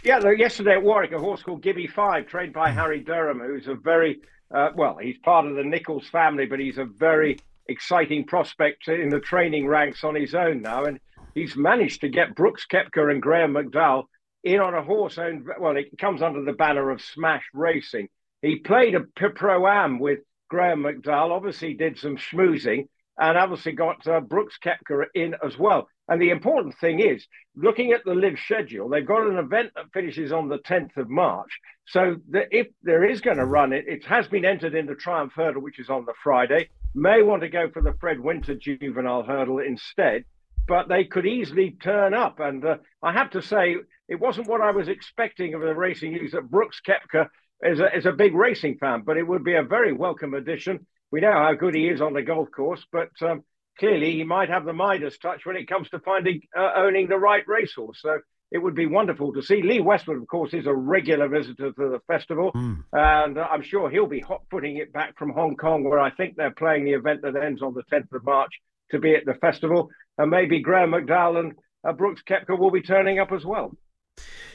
[0.03, 3.67] Yeah, though, yesterday at Warwick, a horse called Gibby Five, trained by Harry Derham, who's
[3.67, 7.37] a very uh, well, he's part of the Nicholls family, but he's a very
[7.69, 10.99] exciting prospect in the training ranks on his own now, and
[11.33, 14.05] he's managed to get Brooks Koepka and Graham McDowell
[14.43, 15.47] in on a horse owned.
[15.59, 18.09] Well, it comes under the banner of Smash Racing.
[18.41, 21.31] He played a pro am with Graham McDowell.
[21.31, 22.87] Obviously, did some schmoozing,
[23.17, 25.87] and obviously got uh, Brooks Koepka in as well.
[26.07, 29.91] And the important thing is, looking at the LIV schedule, they've got an event that
[29.93, 31.59] finishes on the 10th of March.
[31.87, 34.95] So the, if there is going to run it, it has been entered in the
[34.95, 36.69] Triumph Hurdle, which is on the Friday.
[36.95, 40.23] May want to go for the Fred Winter Juvenile Hurdle instead,
[40.67, 42.39] but they could easily turn up.
[42.39, 43.77] And uh, I have to say,
[44.07, 47.27] it wasn't what I was expecting of the racing news that Brooks Koepka
[47.61, 50.85] is a, is a big racing fan, but it would be a very welcome addition.
[51.11, 53.43] We know how good he is on the golf course, but um,
[53.79, 57.17] clearly he might have the Midas touch when it comes to finding uh, owning the
[57.17, 57.99] right racehorse.
[58.01, 58.19] So
[58.51, 59.61] it would be wonderful to see.
[59.61, 62.51] Lee Westwood, of course, is a regular visitor to the festival,
[62.93, 66.11] and uh, I'm sure he'll be hot footing it back from Hong Kong, where I
[66.11, 68.51] think they're playing the event that ends on the 10th of March
[68.91, 69.89] to be at the festival.
[70.17, 71.53] And maybe Graham McDowell and
[71.87, 73.71] uh, Brooks Koepka will be turning up as well.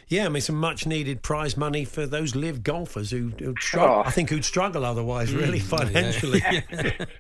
[0.09, 4.03] Yeah, I mean, some much needed prize money for those LIV golfers who, who struggle.
[4.05, 4.09] Oh.
[4.09, 6.43] I think who'd struggle otherwise, really, financially.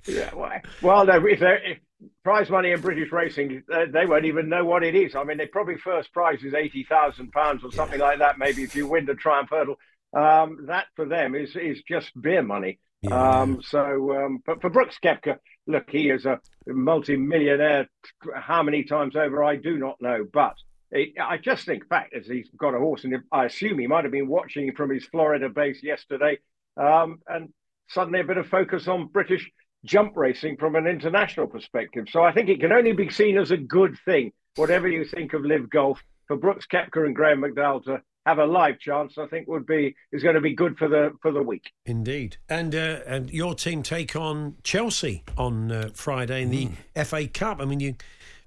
[0.06, 1.78] Yeah, well, well, no, if, they're- if
[2.24, 5.14] prize money in British racing, they, they won't even know what it is.
[5.14, 8.38] I mean, they probably first prize is eighty thousand pounds or something like that.
[8.38, 9.76] Maybe if you win the Triumph Hurdle,
[10.16, 12.78] um, that for them is is just beer money.
[13.10, 17.88] Um, so, um, but for Brooks Koepka, look, he is a multi-millionaire.
[18.34, 20.54] How many times over, I do not know, but.
[20.94, 24.04] It, I just think fact is he's got a horse, and I assume he might
[24.04, 26.38] have been watching from his Florida base yesterday,
[26.76, 27.48] um, and
[27.88, 29.50] suddenly a bit of focus on British
[29.84, 32.06] jump racing from an international perspective.
[32.10, 35.32] So I think it can only be seen as a good thing, whatever you think
[35.32, 35.98] of LIV Golf.
[36.28, 39.94] For Brooks Koepka and Graham McDowell to have a live chance, I think would be
[40.12, 41.72] is going to be good for the for the week.
[41.84, 47.02] Indeed, and uh, and your team take on Chelsea on uh, Friday in the Hmm.
[47.02, 47.60] FA Cup.
[47.60, 47.96] I mean, you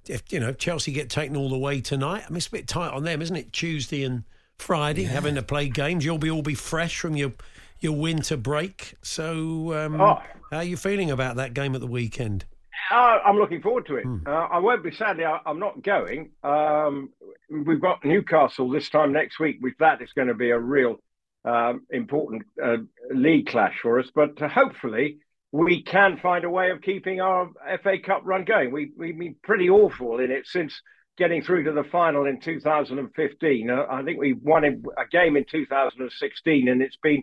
[0.08, 2.24] if you know Chelsea get taken all the way tonight.
[2.26, 3.52] I mean, it's a bit tight on them, isn't it?
[3.52, 4.24] Tuesday and
[4.56, 6.04] Friday having to play games.
[6.04, 7.34] You'll be all be fresh from your
[7.78, 8.94] your winter break.
[9.02, 10.22] So, um, Oh.
[10.50, 12.44] How are you feeling about that game at the weekend?
[12.90, 14.06] Uh, I'm looking forward to it.
[14.26, 15.24] Uh, I won't be sadly.
[15.24, 16.30] I, I'm not going.
[16.44, 17.10] Um,
[17.50, 19.58] we've got Newcastle this time next week.
[19.60, 20.96] With that, it's going to be a real
[21.44, 22.76] um, important uh,
[23.10, 24.08] league clash for us.
[24.14, 25.18] But uh, hopefully,
[25.52, 27.50] we can find a way of keeping our
[27.82, 28.72] FA Cup run going.
[28.72, 30.80] We we've been pretty awful in it since
[31.16, 33.70] getting through to the final in 2015.
[33.70, 37.22] Uh, I think we won a game in 2016, and it's been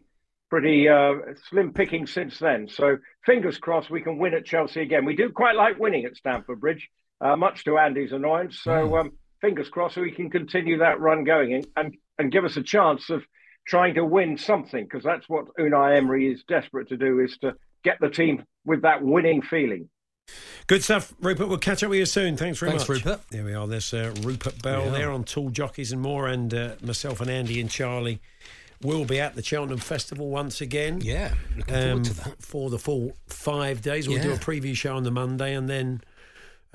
[0.54, 1.14] pretty uh,
[1.50, 2.68] slim picking since then.
[2.68, 5.04] So fingers crossed we can win at Chelsea again.
[5.04, 8.60] We do quite like winning at Stamford Bridge, uh, much to Andy's annoyance.
[8.62, 12.56] So um, fingers crossed we can continue that run going and, and, and give us
[12.56, 13.24] a chance of
[13.66, 17.56] trying to win something because that's what Unai Emery is desperate to do is to
[17.84, 19.90] get the team with that winning feeling.
[20.68, 21.48] Good stuff, Rupert.
[21.48, 22.38] We'll catch up with you soon.
[22.38, 23.04] Thanks very Thanks, much.
[23.04, 23.22] Rupert.
[23.32, 23.66] There we are.
[23.66, 24.92] There's uh, Rupert Bell Yeah.
[24.92, 28.22] there on Tool Jockeys and more, and uh, myself and Andy and Charlie
[28.84, 31.02] will be at the Cheltenham Festival once again.
[31.02, 32.42] Yeah, looking forward um, to that.
[32.42, 34.08] for the full five days.
[34.08, 36.02] We'll do a preview show on the Monday, and then.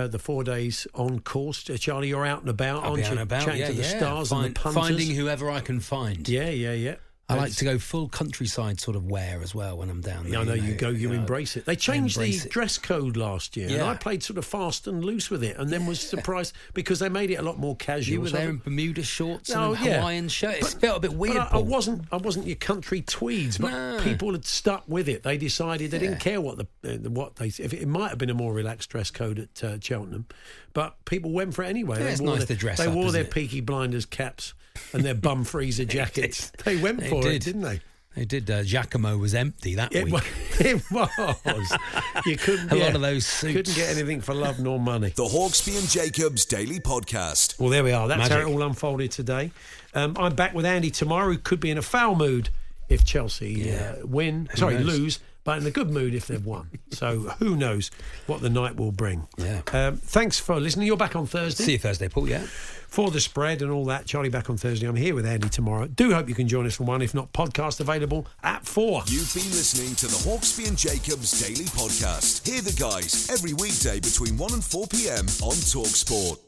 [0.00, 2.06] Uh, the four days on course, uh, Charlie.
[2.06, 3.10] You're out and about, I'll aren't you?
[3.10, 3.96] and about, Chatting yeah, to the yeah.
[3.96, 4.80] stars and the punters.
[4.80, 6.28] Finding whoever I can find.
[6.28, 6.94] Yeah, yeah, yeah.
[7.30, 10.32] I like to go full countryside sort of wear as well when I'm down there.
[10.32, 11.14] Yeah, I know you go, you know.
[11.14, 11.66] embrace it.
[11.66, 12.48] They changed the it.
[12.50, 13.84] dress code last year, and Yeah.
[13.86, 17.10] I played sort of fast and loose with it, and then was surprised because they
[17.10, 18.12] made it a lot more casual.
[18.14, 19.98] You were there in Bermuda shorts Oh, and a yeah.
[19.98, 20.54] Hawaiian shirt.
[20.54, 21.36] It But- felt a bit weird.
[21.36, 22.04] But I, I wasn't.
[22.10, 24.00] I wasn't your country tweeds, but No.
[24.02, 25.22] people had stuck with it.
[25.22, 26.04] They decided they Yeah.
[26.08, 27.48] didn't care what the, uh, what they.
[27.48, 30.24] If it, it might have been a more relaxed dress code at uh, Cheltenham,
[30.72, 31.98] but people went for it anyway.
[31.98, 33.30] Yeah, they it's wore nice their, to dress They up, wore their it?
[33.30, 34.54] Peaky Blinders caps
[34.92, 36.50] and their bum freezer jackets.
[36.64, 37.42] they went They for it, did.
[37.42, 37.80] didn't they?
[38.16, 38.50] They did.
[38.50, 40.14] Uh, Giacomo was empty that It week.
[40.14, 40.24] was.
[40.60, 41.78] It was.
[42.26, 42.72] You couldn't.
[42.72, 43.54] A yeah, lot of those suits.
[43.54, 45.10] Couldn't get anything for love nor money.
[45.10, 47.60] The Hawksbee and Jacobs Daily Podcast.
[47.60, 48.08] Well, there we are.
[48.08, 49.52] That's how it all unfolded today.
[49.94, 52.48] Um, I'm back with Andy tomorrow, who could be in a foul mood
[52.88, 54.48] if Chelsea uh, win.
[54.56, 54.84] sorry, knows?
[54.86, 55.18] lose.
[55.48, 56.68] But in a good mood if they've won.
[56.90, 57.90] So who knows
[58.26, 59.28] what the night will bring.
[59.38, 59.62] Yeah.
[59.72, 60.86] Um, thanks for listening.
[60.86, 61.64] You're back on Thursday.
[61.64, 62.28] See you Thursday, Paul.
[62.28, 62.42] Yeah.
[62.42, 64.86] For the spread and all that, Charlie back on Thursday.
[64.86, 65.86] I'm here with Andy tomorrow.
[65.86, 67.00] Do hope you can join us for one.
[67.00, 69.02] If not, podcast available at four.
[69.06, 72.46] You've been listening to the Hawksbee and Jacobs Daily Podcast.
[72.46, 75.24] Hear the guys every weekday between 1 and 4 p.m.
[75.40, 76.47] on Talksport.